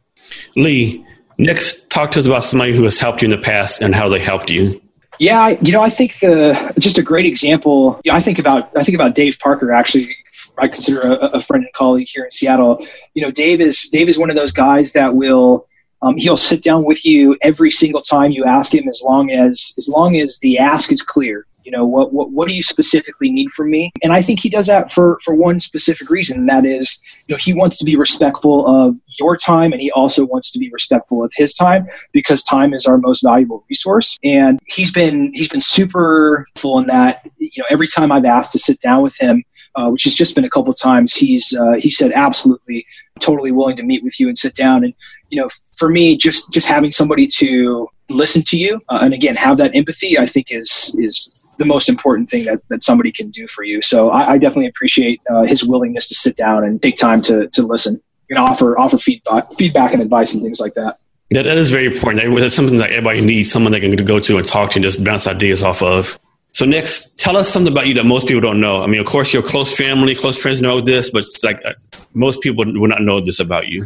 Lee, 0.58 1.06
next 1.38 1.90
talk 1.90 2.12
to 2.12 2.20
us 2.20 2.28
about 2.28 2.44
somebody 2.44 2.76
who 2.76 2.84
has 2.84 3.00
helped 3.00 3.22
you 3.22 3.28
in 3.28 3.32
the 3.32 3.42
past 3.42 3.82
and 3.82 3.96
how 3.96 4.10
they 4.10 4.20
helped 4.20 4.52
you. 4.52 4.82
Yeah, 5.20 5.50
you 5.62 5.72
know, 5.72 5.82
I 5.82 5.90
think 5.90 6.20
the 6.20 6.74
just 6.78 6.98
a 6.98 7.04
great 7.04 7.26
example. 7.26 8.02
You 8.04 8.12
know, 8.12 8.18
I 8.18 8.22
think 8.22 8.40
about 8.40 8.76
I 8.76 8.84
think 8.84 8.96
about 8.96 9.16
Dave 9.16 9.40
Parker. 9.40 9.72
Actually, 9.72 10.16
I 10.58 10.68
consider 10.68 11.02
a, 11.02 11.38
a 11.38 11.42
friend 11.42 11.64
and 11.64 11.74
colleague 11.74 12.08
here 12.10 12.26
in 12.26 12.32
Seattle. 12.32 12.86
You 13.14 13.24
know, 13.24 13.32
Dave 13.32 13.62
is 13.62 13.90
Dave 13.90 14.10
is 14.10 14.18
one 14.18 14.30
of 14.30 14.36
those 14.36 14.52
guys 14.52 14.94
that 14.94 15.16
will 15.16 15.68
um, 16.02 16.18
he'll 16.18 16.38
sit 16.38 16.62
down 16.62 16.84
with 16.84 17.06
you 17.06 17.38
every 17.42 17.72
single 17.72 18.02
time 18.02 18.32
you 18.32 18.46
ask 18.46 18.74
him, 18.74 18.88
as 18.88 19.02
long 19.04 19.32
as 19.32 19.74
as 19.78 19.88
long 19.88 20.18
as 20.18 20.40
the 20.40 20.60
ask 20.60 20.92
is 20.92 21.02
clear. 21.02 21.46
You 21.64 21.72
know, 21.72 21.86
what 21.86 22.14
what 22.14 22.32
what 22.32 22.48
do 22.48 22.54
you 22.54 22.62
specifically 22.62 23.32
need 23.32 23.50
from 23.52 23.72
me? 23.72 23.92
And 24.04 24.14
I 24.14 24.22
think 24.22 24.40
he 24.40 24.50
does 24.50 24.68
that 24.68 24.94
for 24.94 25.18
for 25.24 25.34
one 25.34 25.60
specific 25.60 26.10
reason, 26.10 26.40
and 26.42 26.50
that 26.50 26.66
is, 26.66 27.00
you 27.28 27.34
know, 27.34 27.40
he 27.40 27.54
wants 27.54 27.80
to 27.80 27.86
be 27.86 27.96
respectful 27.96 28.68
of 28.68 28.96
your 29.20 29.36
time, 29.36 29.72
and 29.72 29.82
he 29.82 29.90
also 29.92 30.26
wants 30.26 30.52
to 30.52 30.60
be 30.60 30.70
respectful 30.70 31.24
of 31.24 31.32
his 31.36 31.54
time 31.54 31.88
because 32.12 32.44
time 32.44 32.74
is 32.74 32.86
our 32.86 32.98
most 32.98 33.24
valuable 33.24 33.66
resource. 33.70 34.20
And 34.24 34.60
he's 34.68 34.92
been 34.92 35.32
he's 35.34 35.50
been 35.50 35.62
super 35.62 36.46
full 36.56 36.78
in 36.80 36.88
that. 36.88 37.28
You 37.40 37.64
know, 37.64 37.66
every 37.70 37.88
time 37.88 38.12
I've 38.12 38.26
asked 38.26 38.52
to 38.52 38.60
sit 38.60 38.80
down 38.80 39.02
with 39.02 39.18
him. 39.18 39.44
Uh, 39.76 39.90
which 39.90 40.06
has 40.06 40.16
just 40.16 40.36
been 40.36 40.46
a 40.46 40.50
couple 40.50 40.74
times. 40.74 41.14
He's 41.14 41.54
uh, 41.54 41.74
he 41.74 41.90
said 41.90 42.14
absolutely, 42.14 42.86
totally 43.20 43.52
willing 43.52 43.76
to 43.76 43.84
meet 43.84 44.06
with 44.06 44.20
you 44.22 44.30
and 44.30 44.38
sit 44.38 44.56
down. 44.56 44.86
And 44.86 44.94
you 45.30 45.42
know, 45.42 45.50
for 45.76 45.90
me, 45.90 46.16
just 46.16 46.54
just 46.54 46.66
having 46.66 46.94
somebody 46.94 47.28
to 47.40 47.90
listen 48.10 48.42
to 48.44 48.58
you 48.58 48.80
uh, 48.88 49.00
and 49.02 49.14
again 49.14 49.36
have 49.36 49.58
that 49.58 49.76
empathy, 49.76 50.18
I 50.18 50.28
think 50.28 50.48
is 50.50 50.96
is 50.98 51.54
the 51.58 51.66
most 51.66 51.90
important 51.90 52.30
thing 52.30 52.46
that, 52.46 52.62
that 52.70 52.84
somebody 52.84 53.12
can 53.12 53.32
do 53.32 53.48
for 53.48 53.64
you. 53.64 53.82
So 53.82 54.10
I, 54.10 54.34
I 54.34 54.38
definitely 54.38 54.68
appreciate 54.68 55.22
uh, 55.30 55.44
his 55.44 55.66
willingness 55.66 56.08
to 56.10 56.16
sit 56.16 56.38
down 56.38 56.64
and 56.64 56.82
take 56.82 56.96
time 56.96 57.22
to 57.24 57.50
to 57.50 57.64
listen 57.64 58.02
and 58.30 58.40
offer 58.40 58.80
offer 58.80 58.98
feedback 58.98 59.52
feedback 59.58 59.92
and 59.94 60.02
advice 60.02 60.34
and 60.34 60.42
things 60.42 60.62
like 60.62 60.74
that. 60.76 60.98
Yeah, 61.32 61.42
that 61.42 61.58
is 61.58 61.72
very 61.72 61.88
important. 61.88 62.40
That's 62.40 62.56
something 62.56 62.78
that 62.78 62.92
everybody 62.92 63.20
needs, 63.22 63.52
someone 63.52 63.72
they 63.72 63.80
can 63.80 63.94
go 64.06 64.20
to 64.20 64.38
and 64.38 64.48
talk 64.48 64.72
to 64.72 64.78
and 64.78 64.84
just 64.84 65.04
bounce 65.04 65.28
ideas 65.28 65.64
off 65.64 65.82
of. 65.82 66.20
So 66.56 66.66
next, 66.66 67.20
tell 67.20 67.36
us 67.36 67.50
something 67.50 67.74
about 67.74 67.86
you 67.86 67.96
that 67.96 68.06
most 68.06 68.28
people 68.28 68.40
don't 68.40 68.62
know. 68.62 68.82
I 68.82 68.88
mean, 68.88 69.02
of 69.02 69.06
course, 69.06 69.34
your 69.34 69.44
close 69.44 69.76
family, 69.76 70.16
close 70.16 70.38
friends 70.38 70.62
know 70.62 70.80
this, 70.80 71.12
but 71.12 71.20
it's 71.20 71.44
like 71.44 71.60
uh, 71.66 71.74
most 72.14 72.40
people 72.40 72.64
would 72.66 72.90
not 72.90 73.02
know 73.02 73.20
this 73.20 73.42
about 73.42 73.68
you. 73.68 73.86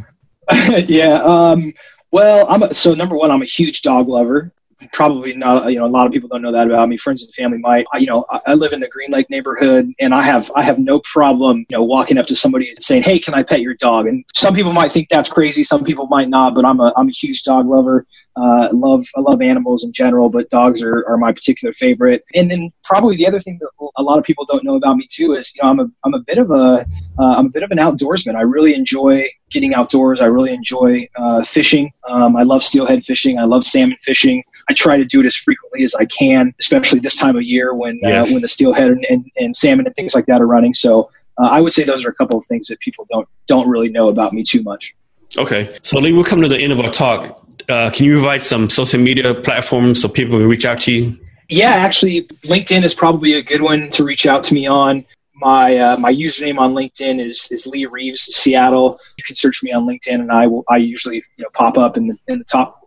yeah. 0.87 1.15
Um, 1.23 1.73
well, 2.11 2.45
I'm 2.47 2.61
a, 2.61 2.71
so 2.75 2.93
number 2.93 3.17
one, 3.17 3.31
I'm 3.31 3.41
a 3.41 3.45
huge 3.45 3.81
dog 3.81 4.07
lover. 4.07 4.51
Probably 4.93 5.35
not, 5.35 5.71
you 5.73 5.79
know, 5.79 5.85
a 5.85 5.89
lot 5.89 6.05
of 6.05 6.13
people 6.13 6.29
don't 6.29 6.43
know 6.43 6.51
that 6.51 6.67
about 6.67 6.87
me. 6.87 6.97
Friends 6.97 7.23
and 7.23 7.33
family 7.33 7.57
might. 7.57 7.87
I, 7.91 7.97
you 7.97 8.05
know, 8.05 8.23
I, 8.29 8.39
I 8.45 8.53
live 8.53 8.71
in 8.71 8.81
the 8.81 8.87
Green 8.87 9.09
Lake 9.09 9.31
neighborhood, 9.31 9.91
and 9.99 10.13
I 10.13 10.21
have 10.21 10.51
I 10.55 10.61
have 10.61 10.77
no 10.77 10.99
problem, 10.99 11.65
you 11.69 11.75
know, 11.75 11.83
walking 11.83 12.19
up 12.19 12.27
to 12.27 12.35
somebody 12.35 12.69
and 12.69 12.77
saying, 12.83 13.01
"Hey, 13.01 13.17
can 13.17 13.33
I 13.33 13.41
pet 13.41 13.61
your 13.61 13.73
dog?" 13.73 14.05
And 14.05 14.23
some 14.35 14.53
people 14.53 14.73
might 14.73 14.91
think 14.91 15.09
that's 15.09 15.27
crazy, 15.27 15.63
some 15.63 15.83
people 15.83 16.05
might 16.05 16.29
not. 16.29 16.53
But 16.53 16.65
I'm 16.65 16.79
a 16.79 16.93
I'm 16.95 17.09
a 17.09 17.11
huge 17.11 17.41
dog 17.43 17.67
lover. 17.67 18.05
Uh, 18.35 18.69
love 18.71 19.05
I 19.15 19.21
love 19.21 19.41
animals 19.41 19.83
in 19.83 19.91
general, 19.91 20.29
but 20.29 20.49
dogs 20.49 20.81
are, 20.81 21.05
are 21.07 21.17
my 21.17 21.31
particular 21.31 21.73
favorite. 21.73 22.23
And 22.35 22.49
then 22.49 22.71
probably 22.83 23.17
the 23.17 23.27
other 23.27 23.39
thing 23.39 23.59
that 23.59 23.69
a 23.97 24.03
lot 24.03 24.17
of 24.17 24.23
people 24.23 24.45
don't 24.45 24.63
know 24.63 24.75
about 24.75 24.95
me 24.97 25.07
too 25.09 25.33
is 25.33 25.53
you 25.55 25.63
know 25.63 25.69
I'm 25.69 25.79
a 25.79 25.87
I'm 26.03 26.13
a 26.13 26.19
bit 26.19 26.37
of 26.37 26.51
a 26.51 26.85
am 27.19 27.23
uh, 27.23 27.41
a 27.41 27.49
bit 27.49 27.63
of 27.63 27.71
an 27.71 27.77
outdoorsman. 27.77 28.35
I 28.35 28.41
really 28.41 28.73
enjoy 28.73 29.27
getting 29.49 29.73
outdoors. 29.73 30.21
I 30.21 30.25
really 30.25 30.53
enjoy 30.53 31.07
uh, 31.15 31.43
fishing. 31.43 31.91
Um, 32.07 32.35
I 32.35 32.43
love 32.43 32.63
steelhead 32.63 33.03
fishing. 33.03 33.39
I 33.39 33.43
love 33.43 33.65
salmon 33.65 33.97
fishing. 34.01 34.43
I 34.69 34.73
try 34.73 34.97
to 34.97 35.05
do 35.05 35.19
it 35.19 35.25
as 35.25 35.35
frequently 35.35 35.83
as 35.83 35.95
I 35.95 36.05
can, 36.05 36.53
especially 36.59 36.99
this 36.99 37.15
time 37.15 37.35
of 37.35 37.43
year 37.43 37.73
when 37.73 37.99
uh, 38.05 38.09
yes. 38.09 38.31
when 38.31 38.41
the 38.41 38.47
steelhead 38.47 38.89
and, 38.89 39.05
and, 39.09 39.25
and, 39.37 39.55
salmon 39.55 39.85
and 39.85 39.95
things 39.95 40.15
like 40.15 40.27
that 40.27 40.41
are 40.41 40.47
running. 40.47 40.73
So 40.73 41.09
uh, 41.39 41.47
I 41.47 41.61
would 41.61 41.73
say 41.73 41.83
those 41.83 42.05
are 42.05 42.09
a 42.09 42.15
couple 42.15 42.39
of 42.39 42.45
things 42.45 42.67
that 42.67 42.79
people 42.79 43.05
don't 43.11 43.27
don't 43.47 43.67
really 43.67 43.89
know 43.89 44.09
about 44.09 44.33
me 44.33 44.43
too 44.43 44.61
much. 44.63 44.95
Okay, 45.37 45.77
so 45.83 45.99
Lee, 45.99 46.13
we'll 46.13 46.23
come 46.23 46.41
to 46.41 46.47
the 46.47 46.57
end 46.57 46.73
of 46.73 46.79
our 46.79 46.89
talk. 46.89 47.45
Uh, 47.67 47.89
can 47.89 48.05
you 48.05 48.13
provide 48.13 48.41
some 48.41 48.69
social 48.69 48.99
media 48.99 49.33
platforms 49.33 50.01
so 50.01 50.07
people 50.07 50.39
can 50.39 50.47
reach 50.47 50.65
out 50.65 50.81
to 50.81 50.91
you? 50.91 51.19
Yeah, 51.49 51.71
actually, 51.71 52.23
LinkedIn 52.45 52.83
is 52.83 52.93
probably 52.93 53.33
a 53.33 53.41
good 53.41 53.61
one 53.61 53.89
to 53.91 54.03
reach 54.03 54.25
out 54.27 54.43
to 54.45 54.53
me 54.53 54.67
on. 54.67 55.05
My 55.35 55.77
uh, 55.77 55.97
my 55.97 56.13
username 56.13 56.59
on 56.59 56.73
LinkedIn 56.73 57.25
is 57.25 57.49
is 57.51 57.65
Lee 57.65 57.85
Reeves 57.85 58.23
Seattle. 58.23 58.99
You 59.17 59.23
can 59.23 59.35
search 59.35 59.63
me 59.63 59.71
on 59.71 59.85
LinkedIn, 59.87 60.15
and 60.15 60.31
I 60.31 60.47
will 60.47 60.63
I 60.69 60.77
usually 60.77 61.23
you 61.37 61.43
know 61.43 61.49
pop 61.53 61.77
up 61.77 61.97
in 61.97 62.07
the 62.07 62.17
in 62.27 62.39
the 62.39 62.45
top 62.45 62.78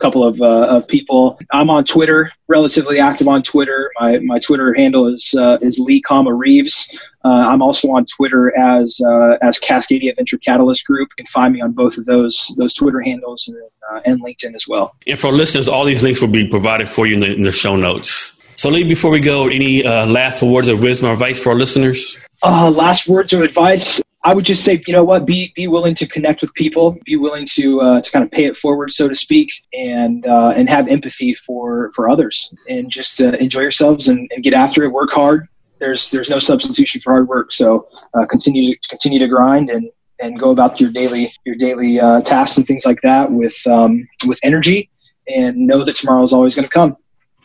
couple 0.00 0.24
of, 0.24 0.40
uh, 0.40 0.66
of 0.68 0.88
people. 0.88 1.38
I'm 1.52 1.70
on 1.70 1.84
Twitter, 1.84 2.32
relatively 2.48 2.98
active 2.98 3.28
on 3.28 3.42
Twitter. 3.42 3.90
My, 4.00 4.18
my 4.18 4.38
Twitter 4.38 4.74
handle 4.74 5.06
is 5.06 5.34
uh, 5.38 5.58
is 5.60 5.78
Lee, 5.78 6.00
comma 6.00 6.34
Reeves. 6.34 6.88
Uh, 7.24 7.28
I'm 7.28 7.62
also 7.62 7.88
on 7.90 8.06
Twitter 8.06 8.56
as 8.58 9.00
uh, 9.06 9.36
as 9.42 9.60
Cascadia 9.60 10.16
Venture 10.16 10.38
Catalyst 10.38 10.84
Group. 10.86 11.10
You 11.12 11.24
can 11.24 11.26
find 11.26 11.54
me 11.54 11.60
on 11.60 11.72
both 11.72 11.98
of 11.98 12.06
those 12.06 12.52
those 12.56 12.74
Twitter 12.74 13.00
handles 13.00 13.46
and, 13.48 13.58
uh, 13.92 14.00
and 14.04 14.22
LinkedIn 14.22 14.54
as 14.54 14.66
well. 14.66 14.94
And 15.06 15.18
for 15.18 15.32
listeners, 15.32 15.68
all 15.68 15.84
these 15.84 16.02
links 16.02 16.20
will 16.20 16.28
be 16.28 16.48
provided 16.48 16.88
for 16.88 17.06
you 17.06 17.14
in 17.14 17.20
the, 17.20 17.34
in 17.34 17.42
the 17.42 17.52
show 17.52 17.76
notes. 17.76 18.32
So, 18.56 18.68
Lee, 18.68 18.84
before 18.84 19.10
we 19.10 19.20
go, 19.20 19.48
any 19.48 19.84
uh, 19.86 20.06
last 20.06 20.42
words 20.42 20.68
of 20.68 20.82
wisdom 20.82 21.08
or 21.08 21.12
advice 21.14 21.40
for 21.40 21.50
our 21.50 21.56
listeners? 21.56 22.18
last 22.42 23.08
words 23.08 23.32
of 23.32 23.42
advice. 23.42 24.02
I 24.22 24.34
would 24.34 24.44
just 24.44 24.64
say, 24.64 24.82
you 24.86 24.92
know 24.92 25.04
what, 25.04 25.24
be 25.24 25.52
be 25.56 25.66
willing 25.66 25.94
to 25.94 26.06
connect 26.06 26.42
with 26.42 26.52
people, 26.52 26.98
be 27.04 27.16
willing 27.16 27.46
to 27.54 27.80
uh, 27.80 28.00
to 28.02 28.10
kind 28.10 28.22
of 28.24 28.30
pay 28.30 28.44
it 28.44 28.56
forward, 28.56 28.92
so 28.92 29.08
to 29.08 29.14
speak, 29.14 29.50
and 29.72 30.26
uh, 30.26 30.52
and 30.54 30.68
have 30.68 30.88
empathy 30.88 31.34
for 31.34 31.90
for 31.94 32.08
others, 32.10 32.52
and 32.68 32.90
just 32.90 33.20
uh, 33.20 33.36
enjoy 33.40 33.60
yourselves 33.60 34.08
and, 34.08 34.30
and, 34.34 34.44
get 34.44 34.52
after 34.52 34.84
it. 34.84 34.88
Work 34.88 35.10
hard. 35.10 35.48
There's 35.78 36.10
there's 36.10 36.28
no 36.28 36.38
substitution 36.38 37.00
for 37.00 37.14
hard 37.14 37.28
work. 37.28 37.52
So 37.52 37.88
uh, 38.12 38.26
continue 38.26 38.74
to 38.74 38.88
continue 38.88 39.18
to 39.18 39.28
grind 39.28 39.70
and 39.70 39.90
and 40.20 40.38
go 40.38 40.50
about 40.50 40.78
your 40.80 40.90
daily 40.90 41.32
your 41.46 41.56
daily 41.56 41.98
uh, 41.98 42.20
tasks 42.20 42.58
and 42.58 42.66
things 42.66 42.84
like 42.84 43.00
that 43.02 43.32
with 43.32 43.56
um, 43.66 44.06
with 44.26 44.38
energy, 44.42 44.90
and 45.28 45.56
know 45.56 45.82
that 45.82 45.96
tomorrow 45.96 46.22
is 46.22 46.34
always 46.34 46.54
going 46.54 46.68
to 46.68 46.72
come. 46.72 46.94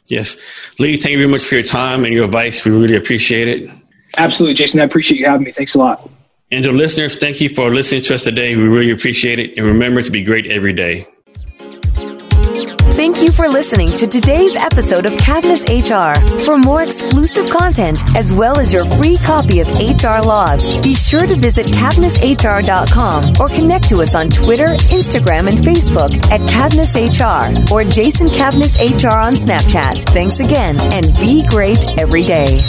Yes, 0.07 0.35
Lee, 0.77 0.97
thank 0.97 1.13
you 1.13 1.19
very 1.19 1.29
much 1.29 1.45
for 1.45 1.55
your 1.55 1.63
time 1.63 2.03
and 2.03 2.13
your 2.13 2.25
advice. 2.25 2.65
We 2.65 2.71
really 2.71 2.97
appreciate 2.97 3.47
it. 3.47 3.71
Absolutely, 4.17 4.55
Jason. 4.55 4.81
I 4.81 4.83
appreciate 4.83 5.19
you 5.19 5.25
having 5.25 5.45
me. 5.45 5.53
Thanks 5.53 5.75
a 5.75 5.79
lot. 5.79 6.09
And 6.51 6.63
to 6.63 6.71
listeners, 6.71 7.15
thank 7.15 7.41
you 7.41 7.49
for 7.49 7.73
listening 7.73 8.03
to 8.03 8.15
us 8.15 8.23
today. 8.23 8.55
We 8.55 8.63
really 8.63 8.91
appreciate 8.91 9.39
it. 9.39 9.57
And 9.57 9.65
remember 9.65 10.01
to 10.01 10.11
be 10.11 10.23
great 10.23 10.45
every 10.47 10.73
day. 10.73 11.07
Thank 12.95 13.21
you 13.21 13.31
for 13.33 13.49
listening 13.49 13.91
to 13.97 14.07
today's 14.07 14.55
episode 14.55 15.05
of 15.05 15.11
Cavness 15.13 15.67
HR. 15.67 16.15
For 16.45 16.57
more 16.57 16.81
exclusive 16.81 17.49
content, 17.49 18.01
as 18.15 18.31
well 18.31 18.57
as 18.57 18.71
your 18.71 18.85
free 18.85 19.17
copy 19.17 19.59
of 19.59 19.67
HR 19.67 20.25
Laws, 20.25 20.81
be 20.81 20.95
sure 20.95 21.27
to 21.27 21.35
visit 21.35 21.65
cavnesshr.com 21.65 23.33
or 23.37 23.49
connect 23.49 23.89
to 23.89 23.97
us 24.01 24.15
on 24.15 24.29
Twitter, 24.29 24.67
Instagram, 24.95 25.49
and 25.49 25.57
Facebook 25.57 26.15
at 26.31 26.39
Cavness 26.41 26.95
HR 26.95 27.73
or 27.73 27.83
Jason 27.83 28.29
Cavness 28.29 28.79
HR 28.79 29.17
on 29.17 29.33
Snapchat. 29.33 30.03
Thanks 30.13 30.39
again 30.39 30.77
and 30.93 31.13
be 31.15 31.45
great 31.47 31.97
every 31.99 32.21
day. 32.21 32.61